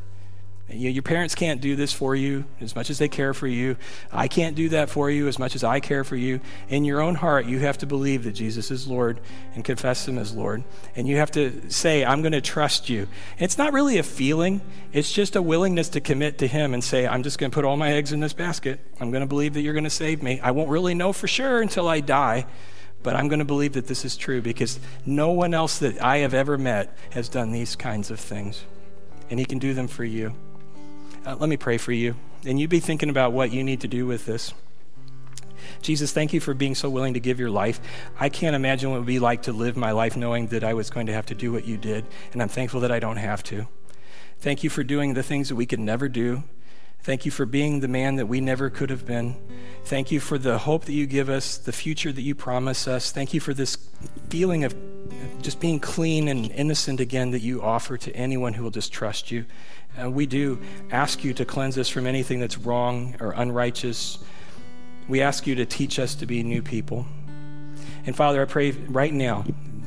You 0.68 0.90
your 0.90 1.02
parents 1.02 1.36
can't 1.36 1.60
do 1.60 1.76
this 1.76 1.92
for 1.92 2.16
you 2.16 2.44
as 2.60 2.74
much 2.74 2.90
as 2.90 2.98
they 2.98 3.08
care 3.08 3.32
for 3.32 3.46
you. 3.46 3.76
I 4.10 4.26
can't 4.26 4.56
do 4.56 4.68
that 4.70 4.90
for 4.90 5.08
you 5.08 5.28
as 5.28 5.38
much 5.38 5.54
as 5.54 5.62
I 5.62 5.78
care 5.78 6.02
for 6.02 6.16
you. 6.16 6.40
In 6.68 6.84
your 6.84 7.00
own 7.00 7.14
heart, 7.14 7.46
you 7.46 7.60
have 7.60 7.78
to 7.78 7.86
believe 7.86 8.24
that 8.24 8.32
Jesus 8.32 8.72
is 8.72 8.88
Lord 8.88 9.20
and 9.54 9.64
confess 9.64 10.08
Him 10.08 10.18
as 10.18 10.34
Lord. 10.34 10.64
And 10.96 11.06
you 11.06 11.18
have 11.18 11.30
to 11.32 11.70
say, 11.70 12.04
I'm 12.04 12.20
going 12.20 12.32
to 12.32 12.40
trust 12.40 12.88
you. 12.88 13.02
And 13.02 13.42
it's 13.42 13.58
not 13.58 13.72
really 13.72 13.98
a 13.98 14.02
feeling, 14.02 14.60
it's 14.92 15.12
just 15.12 15.36
a 15.36 15.42
willingness 15.42 15.88
to 15.90 16.00
commit 16.00 16.38
to 16.38 16.48
Him 16.48 16.74
and 16.74 16.82
say, 16.82 17.06
I'm 17.06 17.22
just 17.22 17.38
going 17.38 17.50
to 17.50 17.54
put 17.54 17.64
all 17.64 17.76
my 17.76 17.92
eggs 17.92 18.12
in 18.12 18.18
this 18.18 18.32
basket. 18.32 18.80
I'm 19.00 19.12
going 19.12 19.20
to 19.20 19.28
believe 19.28 19.54
that 19.54 19.60
you're 19.60 19.74
going 19.74 19.84
to 19.84 19.90
save 19.90 20.20
me. 20.20 20.40
I 20.40 20.50
won't 20.50 20.70
really 20.70 20.94
know 20.94 21.12
for 21.12 21.28
sure 21.28 21.62
until 21.62 21.86
I 21.86 22.00
die. 22.00 22.46
But 23.04 23.14
I'm 23.14 23.28
going 23.28 23.38
to 23.38 23.44
believe 23.44 23.74
that 23.74 23.86
this 23.86 24.04
is 24.04 24.16
true 24.16 24.42
because 24.42 24.80
no 25.04 25.30
one 25.30 25.54
else 25.54 25.78
that 25.78 26.02
I 26.02 26.18
have 26.18 26.34
ever 26.34 26.58
met 26.58 26.96
has 27.10 27.28
done 27.28 27.52
these 27.52 27.76
kinds 27.76 28.10
of 28.10 28.18
things. 28.18 28.64
And 29.30 29.38
He 29.38 29.46
can 29.46 29.60
do 29.60 29.74
them 29.74 29.86
for 29.86 30.02
you. 30.02 30.34
Uh, 31.26 31.34
let 31.34 31.48
me 31.48 31.56
pray 31.56 31.76
for 31.76 31.90
you. 31.90 32.14
And 32.44 32.60
you 32.60 32.68
be 32.68 32.78
thinking 32.78 33.10
about 33.10 33.32
what 33.32 33.50
you 33.50 33.64
need 33.64 33.80
to 33.80 33.88
do 33.88 34.06
with 34.06 34.26
this. 34.26 34.54
Jesus, 35.82 36.12
thank 36.12 36.32
you 36.32 36.38
for 36.38 36.54
being 36.54 36.76
so 36.76 36.88
willing 36.88 37.14
to 37.14 37.20
give 37.20 37.40
your 37.40 37.50
life. 37.50 37.80
I 38.20 38.28
can't 38.28 38.54
imagine 38.54 38.90
what 38.90 38.96
it 38.96 39.00
would 39.00 39.06
be 39.06 39.18
like 39.18 39.42
to 39.42 39.52
live 39.52 39.76
my 39.76 39.90
life 39.90 40.16
knowing 40.16 40.46
that 40.48 40.62
I 40.62 40.74
was 40.74 40.88
going 40.88 41.06
to 41.06 41.12
have 41.12 41.26
to 41.26 41.34
do 41.34 41.52
what 41.52 41.66
you 41.66 41.76
did, 41.76 42.04
and 42.32 42.40
I'm 42.40 42.48
thankful 42.48 42.80
that 42.80 42.92
I 42.92 43.00
don't 43.00 43.16
have 43.16 43.42
to. 43.44 43.66
Thank 44.38 44.62
you 44.62 44.70
for 44.70 44.84
doing 44.84 45.14
the 45.14 45.22
things 45.24 45.48
that 45.48 45.56
we 45.56 45.66
could 45.66 45.80
never 45.80 46.08
do. 46.08 46.44
Thank 47.02 47.24
you 47.24 47.32
for 47.32 47.46
being 47.46 47.80
the 47.80 47.88
man 47.88 48.16
that 48.16 48.26
we 48.26 48.40
never 48.40 48.70
could 48.70 48.90
have 48.90 49.04
been. 49.04 49.36
Thank 49.84 50.12
you 50.12 50.20
for 50.20 50.38
the 50.38 50.58
hope 50.58 50.84
that 50.84 50.92
you 50.92 51.06
give 51.06 51.28
us, 51.28 51.56
the 51.56 51.72
future 51.72 52.12
that 52.12 52.22
you 52.22 52.34
promise 52.36 52.86
us. 52.86 53.10
Thank 53.10 53.34
you 53.34 53.40
for 53.40 53.54
this 53.54 53.76
feeling 54.28 54.62
of 54.64 54.74
just 55.42 55.60
being 55.60 55.80
clean 55.80 56.28
and 56.28 56.50
innocent 56.52 57.00
again 57.00 57.30
that 57.30 57.40
you 57.40 57.62
offer 57.62 57.96
to 57.98 58.14
anyone 58.14 58.52
who 58.52 58.62
will 58.62 58.70
just 58.70 58.92
trust 58.92 59.30
you. 59.30 59.44
Uh, 60.00 60.10
we 60.10 60.26
do 60.26 60.60
ask 60.90 61.24
you 61.24 61.32
to 61.34 61.44
cleanse 61.44 61.78
us 61.78 61.88
from 61.88 62.06
anything 62.06 62.40
that's 62.40 62.58
wrong 62.58 63.16
or 63.20 63.32
unrighteous. 63.32 64.18
We 65.08 65.22
ask 65.22 65.46
you 65.46 65.54
to 65.56 65.66
teach 65.66 65.98
us 65.98 66.14
to 66.16 66.26
be 66.26 66.42
new 66.42 66.62
people. 66.62 67.06
And 68.04 68.14
Father, 68.14 68.42
I 68.42 68.44
pray 68.44 68.72
right 68.72 69.12
now 69.12 69.44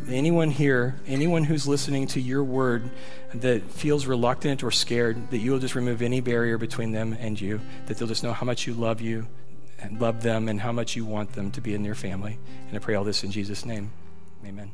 anyone 0.10 0.50
here, 0.50 0.96
anyone 1.08 1.44
who's 1.44 1.68
listening 1.68 2.08
to 2.08 2.20
your 2.20 2.44
word 2.44 2.90
that 3.36 3.64
feels 3.72 4.06
reluctant 4.06 4.64
or 4.64 4.72
scared, 4.72 5.30
that 5.32 5.38
you 5.38 5.52
will 5.52 5.60
just 5.60 5.76
remove 5.76 6.02
any 6.02 6.22
barrier 6.22 6.58
between 6.58 6.92
them 6.92 7.16
and 7.20 7.40
you, 7.40 7.62
that 7.86 7.98
they'll 7.98 8.08
just 8.08 8.24
know 8.24 8.34
how 8.34 8.46
much 8.46 8.68
you 8.68 8.74
love 8.74 9.02
you 9.02 9.28
and 9.80 10.02
love 10.02 10.22
them 10.22 10.50
and 10.50 10.60
how 10.60 10.72
much 10.72 10.96
you 10.96 11.06
want 11.06 11.34
them 11.34 11.52
to 11.52 11.62
be 11.62 11.74
in 11.74 11.86
your 11.86 11.96
family. 11.96 12.38
And 12.68 12.76
I 12.76 12.80
pray 12.80 12.96
all 12.96 13.04
this 13.04 13.24
in 13.24 13.32
Jesus' 13.32 13.66
name. 13.66 13.92
Amen. 14.46 14.72